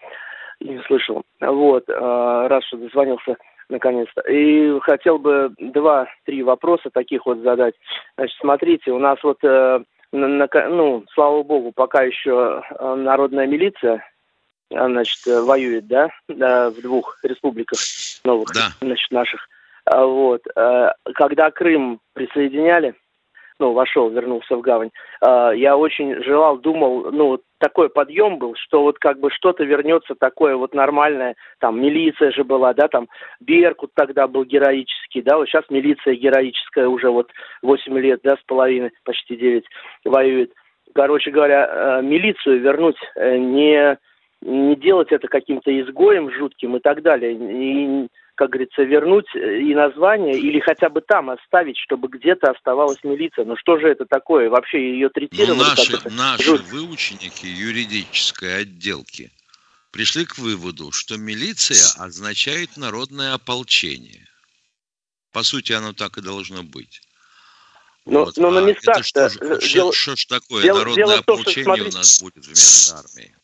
и 0.60 0.68
не 0.70 0.82
слышал. 0.84 1.22
Вот, 1.40 1.84
а, 1.88 2.48
раз 2.48 2.64
что 2.64 2.78
дозвонился 2.78 3.36
наконец-то. 3.68 4.22
И 4.22 4.78
хотел 4.80 5.18
бы 5.18 5.52
два-три 5.58 6.42
вопроса 6.42 6.90
таких 6.90 7.26
вот 7.26 7.38
задать. 7.38 7.74
Значит, 8.16 8.36
смотрите, 8.40 8.92
у 8.92 8.98
нас 8.98 9.18
вот, 9.22 9.38
э, 9.42 9.80
ну, 10.12 11.04
слава 11.12 11.42
богу, 11.42 11.72
пока 11.74 12.02
еще 12.02 12.62
э, 12.62 12.94
народная 12.94 13.46
милиция 13.46 14.04
значит, 14.70 15.24
воюет, 15.26 15.86
да, 15.86 16.10
в 16.28 16.80
двух 16.82 17.18
республиках 17.22 17.78
новых, 18.24 18.48
да. 18.54 18.68
значит, 18.80 19.10
наших. 19.10 19.48
А 19.86 20.04
вот. 20.04 20.42
Э, 20.56 20.90
когда 21.14 21.50
Крым 21.50 22.00
присоединяли, 22.12 22.94
ну, 23.58 23.72
вошел, 23.72 24.10
вернулся 24.10 24.56
в 24.56 24.60
гавань, 24.60 24.90
э, 25.22 25.52
я 25.56 25.76
очень 25.76 26.22
желал, 26.24 26.58
думал, 26.58 27.12
ну, 27.12 27.40
такой 27.58 27.88
подъем 27.88 28.38
был, 28.38 28.54
что 28.56 28.82
вот 28.82 28.98
как 28.98 29.20
бы 29.20 29.30
что-то 29.30 29.64
вернется 29.64 30.14
такое 30.14 30.56
вот 30.56 30.74
нормальное, 30.74 31.36
там 31.60 31.80
милиция 31.80 32.32
же 32.32 32.44
была, 32.44 32.74
да, 32.74 32.88
там 32.88 33.08
Беркут 33.40 33.92
тогда 33.94 34.26
был 34.26 34.44
героический, 34.44 35.22
да, 35.22 35.36
вот 35.36 35.46
сейчас 35.48 35.64
милиция 35.70 36.16
героическая 36.16 36.88
уже 36.88 37.08
вот 37.08 37.30
8 37.62 37.96
лет, 37.98 38.20
да, 38.24 38.36
с 38.36 38.44
половиной, 38.46 38.90
почти 39.04 39.36
9 39.36 39.64
воюет. 40.04 40.52
Короче 40.94 41.30
говоря, 41.30 41.68
э, 41.70 42.02
милицию 42.02 42.60
вернуть 42.60 42.98
не 43.16 43.98
не 44.46 44.76
делать 44.76 45.10
это 45.10 45.28
каким-то 45.28 45.70
изгоем 45.80 46.30
жутким 46.32 46.76
и 46.76 46.80
так 46.80 47.02
далее. 47.02 47.34
И, 47.34 48.08
как 48.36 48.50
говорится, 48.50 48.82
вернуть 48.82 49.26
и 49.34 49.74
название 49.74 50.38
или 50.38 50.60
хотя 50.60 50.88
бы 50.88 51.00
там 51.00 51.30
оставить, 51.30 51.76
чтобы 51.78 52.08
где-то 52.08 52.50
оставалась 52.50 53.02
милиция. 53.02 53.44
Ну 53.44 53.56
что 53.56 53.78
же 53.78 53.88
это 53.88 54.06
такое? 54.06 54.48
Вообще 54.48 54.92
ее 54.92 55.08
третировали? 55.08 55.58
Ну, 55.58 55.64
наши, 55.64 55.98
наши 56.10 56.44
жут... 56.44 56.62
выученики 56.70 57.46
юридической 57.46 58.60
отделки 58.60 59.30
пришли 59.90 60.24
к 60.24 60.38
выводу, 60.38 60.92
что 60.92 61.16
милиция 61.16 62.04
означает 62.04 62.76
народное 62.76 63.34
ополчение. 63.34 64.26
По 65.32 65.42
сути, 65.42 65.72
оно 65.72 65.92
так 65.92 66.18
и 66.18 66.22
должно 66.22 66.62
быть. 66.62 67.02
Но, 68.04 68.24
вот. 68.24 68.36
но 68.36 68.50
на 68.50 68.60
местах... 68.60 68.98
Это 68.98 69.04
что, 69.04 69.28
что, 69.28 69.60
что, 69.60 69.92
что 69.92 70.16
ж 70.16 70.26
такое? 70.26 70.62
Дело, 70.62 70.78
Народное 70.78 71.04
дело 71.04 71.18
ополчение 71.18 71.64
том, 71.64 71.76
что, 71.76 71.96
у 71.96 71.98
нас 71.98 72.22
будет 72.22 72.46
вместо 72.46 72.98
армии. 72.98 73.35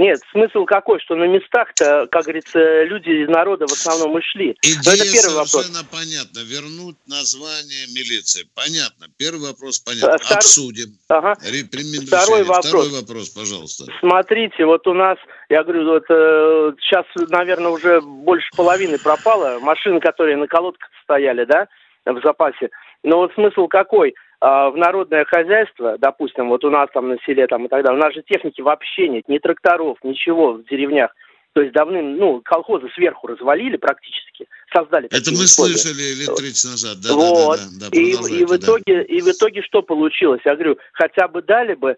Нет, 0.00 0.18
смысл 0.32 0.64
какой, 0.64 0.98
что 1.00 1.14
на 1.14 1.24
местах-то, 1.24 2.08
как 2.10 2.22
говорится, 2.22 2.84
люди 2.84 3.10
из 3.10 3.28
народа 3.28 3.66
в 3.66 3.72
основном 3.72 4.16
и 4.16 4.22
шли. 4.22 4.56
Идея 4.62 4.80
Но 4.86 4.92
это 4.92 5.04
первый 5.04 5.44
совершенно 5.44 5.82
вопрос. 5.84 5.84
понятно. 5.92 6.38
Вернуть 6.40 6.96
название 7.06 7.84
милиции. 7.94 8.48
Понятно. 8.54 9.08
Первый 9.18 9.50
вопрос 9.52 9.78
понятно. 9.80 10.16
Втор... 10.16 10.38
Обсудим. 10.38 10.96
Ага. 11.10 11.34
Второй 11.34 12.44
вопрос. 12.44 12.66
Второй 12.66 12.88
вопрос, 12.88 13.28
пожалуйста. 13.28 13.92
Смотрите, 14.00 14.64
вот 14.64 14.86
у 14.86 14.94
нас, 14.94 15.18
я 15.50 15.62
говорю, 15.64 15.84
вот 15.84 16.06
э, 16.08 16.72
сейчас, 16.80 17.04
наверное, 17.28 17.70
уже 17.70 18.00
больше 18.00 18.48
половины 18.56 18.96
пропало. 18.96 19.58
Машины, 19.60 20.00
которые 20.00 20.38
на 20.38 20.46
колодках 20.46 20.88
стояли, 21.04 21.44
да, 21.44 21.68
в 22.06 22.18
запасе. 22.22 22.70
Но 23.02 23.18
вот 23.18 23.34
смысл 23.34 23.68
какой– 23.68 24.14
а, 24.24 24.29
в 24.40 24.72
народное 24.76 25.24
хозяйство, 25.26 25.98
допустим, 25.98 26.48
вот 26.48 26.64
у 26.64 26.70
нас 26.70 26.88
там 26.94 27.08
на 27.08 27.18
селе 27.26 27.46
там 27.46 27.66
и 27.66 27.68
так 27.68 27.82
далее, 27.84 27.98
у 27.98 28.02
нас 28.02 28.14
же 28.14 28.22
техники 28.22 28.60
вообще 28.62 29.08
нет, 29.08 29.28
ни 29.28 29.38
тракторов, 29.38 29.98
ничего 30.02 30.52
в 30.52 30.64
деревнях. 30.64 31.14
То 31.52 31.62
есть 31.62 31.74
давным, 31.74 32.16
ну, 32.16 32.40
колхозы 32.44 32.88
сверху 32.94 33.26
развалили 33.26 33.76
практически, 33.76 34.46
создали. 34.72 35.06
Это 35.06 35.32
мы 35.32 35.42
условия. 35.42 35.76
слышали 35.76 36.14
лет 36.20 36.34
30 36.36 36.70
назад, 36.70 36.96
да, 37.02 37.14
вот. 37.14 37.58
да, 37.58 37.64
да, 37.64 37.86
да, 37.86 37.90
да 37.90 38.00
и, 38.00 38.40
и, 38.40 38.44
в 38.44 38.56
итоге, 38.56 38.96
да. 38.98 39.02
и 39.02 39.20
в 39.20 39.28
итоге 39.28 39.62
что 39.62 39.82
получилось? 39.82 40.40
Я 40.44 40.54
говорю, 40.54 40.78
хотя 40.92 41.26
бы 41.26 41.42
дали 41.42 41.74
бы, 41.74 41.96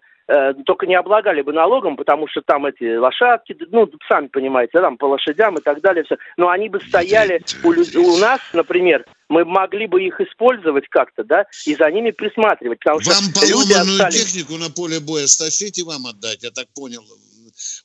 только 0.65 0.85
не 0.85 0.95
облагали 0.95 1.41
бы 1.41 1.53
налогом, 1.53 1.95
потому 1.97 2.27
что 2.27 2.41
там 2.41 2.65
эти 2.65 2.95
лошадки, 2.95 3.55
ну, 3.71 3.89
сами 4.07 4.27
понимаете, 4.27 4.79
там 4.79 4.97
по 4.97 5.05
лошадям 5.05 5.57
и 5.57 5.61
так 5.61 5.81
далее, 5.81 6.03
все. 6.03 6.17
Но 6.37 6.49
они 6.49 6.69
бы 6.69 6.79
стояли 6.79 7.41
у, 7.63 7.69
у 7.69 8.17
нас, 8.17 8.39
например, 8.53 9.05
мы 9.29 9.45
могли 9.45 9.87
бы 9.87 10.01
их 10.03 10.21
использовать 10.21 10.87
как-то, 10.89 11.23
да, 11.23 11.45
и 11.65 11.75
за 11.75 11.89
ними 11.91 12.11
присматривать. 12.11 12.79
Потому 12.79 12.99
вам 12.99 13.23
что 13.23 13.41
поломанную 13.41 13.95
остались... 13.95 14.33
технику 14.33 14.57
на 14.57 14.69
поле 14.69 14.99
боя 14.99 15.27
стащить 15.27 15.77
и 15.79 15.83
вам 15.83 16.07
отдать, 16.07 16.43
я 16.43 16.51
так 16.51 16.67
понял. 16.73 17.03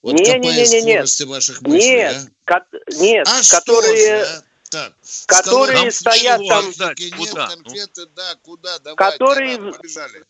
Вот 0.03 0.14
не, 0.14 0.24
не, 0.39 0.39
не, 0.39 0.68
не, 0.68 0.82
нет. 0.82 1.20
ваших 1.26 1.62
мыслей, 1.62 1.89
нет, 1.89 2.16
а? 2.47 2.61
ко- 2.61 2.66
нет, 2.99 3.28
а 3.28 3.61
которые, 3.61 3.97
что 3.97 4.24
же, 4.24 4.39
а? 4.39 4.48
Так, 4.71 4.95
которые 5.27 5.91
стоят 5.91 6.41
там, 6.49 6.64
нет, 6.66 7.14
куда? 7.16 7.49
конфеты, 7.49 8.07
да, 8.14 8.35
куда, 8.43 8.79
которые, 8.97 9.57
давай, 9.57 9.75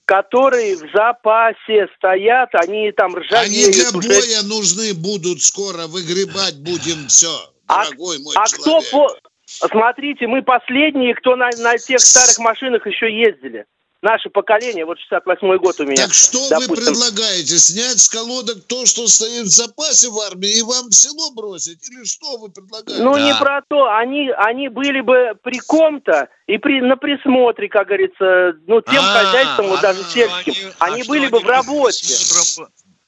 которые 0.04 0.76
в 0.76 0.90
запасе 0.92 1.88
стоят, 1.96 2.54
они 2.54 2.92
там 2.92 3.16
ржавеют. 3.16 3.74
Они 3.74 4.00
для 4.00 4.16
боя 4.16 4.40
уже... 4.40 4.46
нужны 4.46 4.94
будут 4.94 5.42
скоро, 5.42 5.86
выгребать 5.86 6.56
будем 6.58 7.08
все, 7.08 7.34
а, 7.66 7.84
дорогой 7.84 8.18
мой 8.18 8.34
а 8.36 8.46
человек. 8.46 8.86
Кто 8.88 8.98
по... 8.98 9.16
Смотрите, 9.46 10.26
мы 10.26 10.42
последние, 10.42 11.14
кто 11.14 11.34
на, 11.34 11.48
на 11.58 11.78
тех 11.78 12.00
старых 12.00 12.38
машинах 12.38 12.86
еще 12.86 13.10
ездили 13.10 13.64
наше 14.08 14.30
поколение, 14.30 14.86
вот 14.86 14.96
68-й 15.12 15.58
год 15.58 15.80
у 15.80 15.84
меня. 15.84 16.04
Так 16.04 16.14
что 16.14 16.38
допустим, 16.48 16.74
вы 16.74 16.76
предлагаете? 16.76 17.58
Снять 17.58 18.00
с 18.00 18.08
колодок 18.08 18.64
то, 18.66 18.86
что 18.86 19.06
стоит 19.06 19.44
в 19.44 19.50
запасе 19.50 20.08
в 20.08 20.18
армии, 20.20 20.50
и 20.58 20.62
вам 20.62 20.88
в 20.88 20.94
село 20.94 21.30
бросить? 21.32 21.86
Или 21.90 22.04
что 22.04 22.38
вы 22.38 22.50
предлагаете? 22.50 23.02
Ну, 23.02 23.14
да. 23.14 23.20
не 23.20 23.34
про 23.34 23.60
то. 23.68 23.84
Они, 23.94 24.30
они 24.30 24.68
были 24.68 25.02
бы 25.02 25.32
при 25.42 25.58
ком-то 25.58 26.28
и 26.46 26.56
при, 26.56 26.80
на 26.80 26.96
присмотре, 26.96 27.68
как 27.68 27.88
говорится, 27.88 28.54
ну, 28.66 28.80
тем 28.80 29.02
а, 29.02 29.24
хозяйством, 29.24 29.68
вот 29.68 29.80
даже 29.82 30.02
сельским. 30.04 30.54
Они, 30.78 30.94
они 30.94 31.02
были 31.02 31.28
бы 31.28 31.40
в 31.40 31.46
работе. 31.46 32.14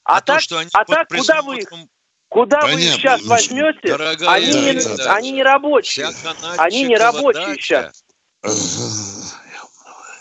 А, 0.04 0.18
а, 0.18 0.20
так, 0.20 0.40
а 0.72 0.84
так 0.84 1.08
куда 1.08 1.42
вы 1.42 1.58
их... 1.58 1.68
Куда 2.28 2.60
Понятно. 2.60 2.76
вы 2.76 2.82
их 2.84 2.92
сейчас 2.92 3.22
возьмете? 3.24 3.88
Дорогая, 3.88 4.30
они, 4.30 4.52
да, 4.52 4.72
не, 4.72 4.96
да, 4.96 5.14
они 5.14 5.32
не 5.32 5.42
рабочие. 5.42 6.06
Они 6.58 6.84
не 6.84 6.96
рабочие 6.96 7.56
сейчас. 7.56 8.04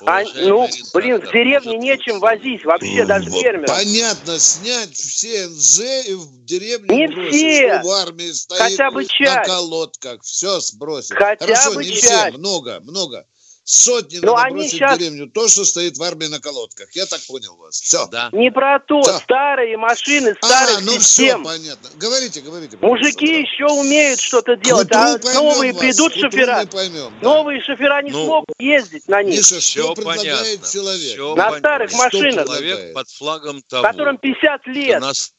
А, 0.05 0.23
ну, 0.35 0.67
блин, 0.93 1.19
в 1.21 1.31
деревне 1.31 1.77
нечем 1.77 2.19
возить 2.19 2.63
вообще, 2.65 3.05
даже 3.05 3.29
фермерам. 3.29 3.65
Понятно, 3.75 4.39
снять 4.39 4.93
все 4.95 5.47
НЗ 5.47 5.79
и 6.07 6.13
в 6.13 6.45
деревню 6.45 6.93
Не 6.93 7.07
бросить, 7.07 7.33
все. 7.33 7.81
в 7.83 7.89
армии 7.91 8.31
стоит 8.31 8.61
Хотя 8.61 8.91
бы 8.91 9.01
на 9.03 9.07
часть. 9.07 9.47
колодках. 9.47 10.21
Все 10.23 10.59
сбросить. 10.59 11.15
Хотя 11.15 11.45
Хорошо, 11.45 11.73
бы 11.73 11.83
не 11.85 11.91
часть. 11.91 12.05
все, 12.05 12.31
много, 12.37 12.79
много. 12.81 13.25
Сотни 13.71 14.17
Ну, 14.17 14.33
надо 14.35 14.45
они 14.47 14.67
в 14.67 14.71
деревню. 14.71 15.29
То, 15.29 15.47
что 15.47 15.63
стоит 15.63 15.95
в 15.95 16.01
армии 16.01 16.25
на 16.25 16.39
колодках. 16.39 16.89
Я 16.95 17.05
так 17.05 17.21
понял 17.27 17.55
вас. 17.57 17.79
Все. 17.79 18.07
Да. 18.07 18.29
Не 18.31 18.49
про 18.49 18.79
то. 18.79 18.99
Всё. 19.03 19.19
Старые 19.19 19.77
машины, 19.77 20.33
старых 20.41 20.77
А, 20.79 20.81
ну 20.81 20.93
все, 20.93 21.01
систем. 21.25 21.43
понятно. 21.43 21.87
Говорите, 21.97 22.41
говорите. 22.41 22.77
Мужики 22.81 23.41
еще 23.41 23.65
умеют 23.67 24.19
что-то 24.19 24.55
делать, 24.55 24.91
а 24.91 25.19
новые 25.35 25.73
вас, 25.73 25.81
придут 25.81 26.13
к 26.13 26.15
утру 26.17 26.31
шофера. 26.31 26.65
поймем, 26.65 27.13
да. 27.21 27.29
Новые 27.29 27.61
шофера 27.61 28.01
не 28.01 28.09
Ну, 28.09 28.25
смогут 28.25 28.55
ездить 28.57 29.07
на 29.07 29.21
них. 29.21 29.37
Миша, 29.37 29.61
что 29.61 29.83
Всё 29.83 29.93
предлагает 29.93 30.25
понятно. 30.61 30.67
человек? 30.73 31.13
Всё 31.13 31.35
На 31.35 31.43
понятно. 31.43 31.59
старых 31.59 31.89
Что 31.91 31.97
машинах. 31.99 32.45
Человек 32.47 32.93
под 32.95 33.09
флагом 33.11 33.61
того. 33.61 33.83
Которым 33.83 34.17
50 34.17 34.65
лет. 34.65 34.97
У 34.97 35.05
нас... 35.05 35.33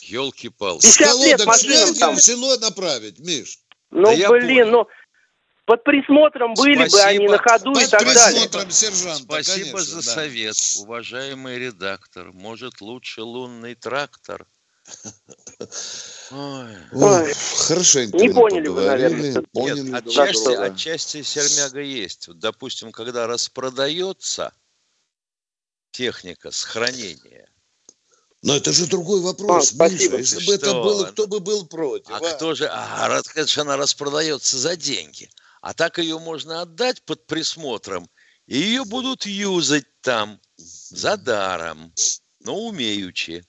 Елки-палки. 0.00 0.80
50 0.82 1.14
С 1.14 1.24
лет 1.26 1.44
машинам 1.44 1.94
там. 1.96 2.16
в 2.16 2.22
село 2.22 2.56
направить, 2.56 3.18
Миш. 3.18 3.58
Ну, 3.90 4.16
Да 4.16 4.28
блин, 4.30 4.64
понял. 4.66 4.70
ну, 4.70 4.86
под 5.66 5.82
присмотром 5.84 6.54
были 6.54 6.76
бы 6.76 6.82
они 6.82 6.88
Спасибо. 7.26 7.30
на 7.32 7.38
ходу 7.38 7.70
и 7.72 7.74
Под 7.82 7.90
так 7.90 8.04
далее. 8.04 8.40
присмотром 8.42 8.70
сержанта, 8.70 9.22
Спасибо 9.24 9.70
конечно, 9.78 9.80
за 9.80 9.96
да. 9.96 10.14
совет, 10.14 10.56
уважаемый 10.78 11.58
редактор. 11.58 12.32
Может, 12.32 12.80
лучше 12.80 13.22
лунный 13.22 13.74
трактор? 13.74 14.46
Ой. 16.30 16.76
Ой, 16.92 17.32
хорошенько 17.66 18.18
Не 18.18 18.28
поняли 18.30 18.68
вы, 18.68 18.84
наверное. 18.84 19.42
поняли 19.52 19.80
Нет, 19.80 20.04
друг 20.04 20.06
отчасти, 20.06 20.52
отчасти 20.54 21.22
сермяга 21.22 21.80
есть. 21.80 22.28
Вот, 22.28 22.38
допустим, 22.38 22.92
когда 22.92 23.26
распродается 23.26 24.52
техника 25.92 26.50
с 26.50 26.62
хранения, 26.64 27.48
Но 28.42 28.54
это 28.56 28.72
же 28.72 28.86
другой 28.86 29.22
вопрос, 29.22 29.70
А, 29.72 29.74
спасибо. 29.74 30.18
Миша. 30.18 30.34
Если 30.36 30.46
бы 30.46 30.54
это 30.54 30.66
Что? 30.66 30.82
было, 30.82 31.04
кто 31.06 31.26
бы 31.26 31.40
был 31.40 31.64
против? 31.66 32.10
а 32.10 32.18
а? 32.18 32.34
кто 32.34 32.54
же... 32.54 32.68
А, 32.70 33.08
раз- 33.08 33.28
конечно, 33.28 33.62
она 33.62 33.78
распродается 33.78 34.58
за 34.58 34.76
деньги. 34.76 35.30
А 35.64 35.72
так 35.72 35.96
ее 35.96 36.18
можно 36.18 36.60
отдать 36.60 37.02
под 37.06 37.26
присмотром, 37.26 38.10
и 38.46 38.58
ее 38.58 38.84
будут 38.84 39.24
юзать 39.24 39.86
там 40.02 40.38
за 40.58 41.16
даром, 41.16 41.90
но 42.40 42.66
умеючи. 42.66 43.42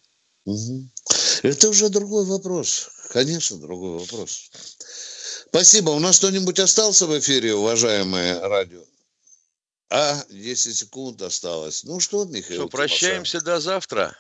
Это 1.44 1.68
уже 1.68 1.90
другой 1.90 2.26
вопрос. 2.26 2.90
Конечно, 3.10 3.58
другой 3.58 4.00
вопрос. 4.00 4.50
Спасибо. 5.50 5.90
У 5.90 6.00
нас 6.00 6.20
кто-нибудь 6.20 6.58
остался 6.60 7.06
в 7.06 7.20
эфире, 7.20 7.54
уважаемые 7.54 8.40
радио? 8.40 8.86
А, 9.90 10.24
10 10.30 10.74
секунд 10.74 11.22
осталось. 11.22 11.84
Ну 11.84 12.00
что, 12.00 12.24
Михаил? 12.24 12.62
Что, 12.62 12.70
прощаемся 12.70 13.42
до 13.42 13.60
завтра? 13.60 14.16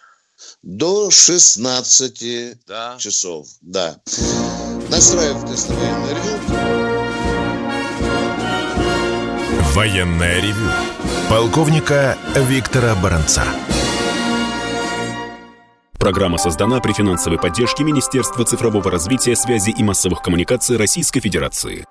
До 0.61 1.09
16 1.09 2.57
Да. 2.65 2.97
часов. 2.99 3.47
Да. 3.61 4.01
Настраивайтесь 4.89 5.69
на 5.69 5.75
военный 5.75 6.13
ревю. 6.13 6.74
Военное 9.75 10.39
ревю 10.39 10.71
полковника 11.29 12.17
Виктора 12.33 12.95
Баранца. 12.95 13.43
Программа 15.99 16.37
создана 16.37 16.79
при 16.79 16.93
финансовой 16.93 17.37
поддержке 17.37 17.83
Министерства 17.83 18.45
цифрового 18.45 18.89
развития, 18.89 19.35
связи 19.35 19.71
и 19.71 19.83
массовых 19.83 20.21
коммуникаций 20.21 20.77
Российской 20.77 21.19
Федерации. 21.19 21.85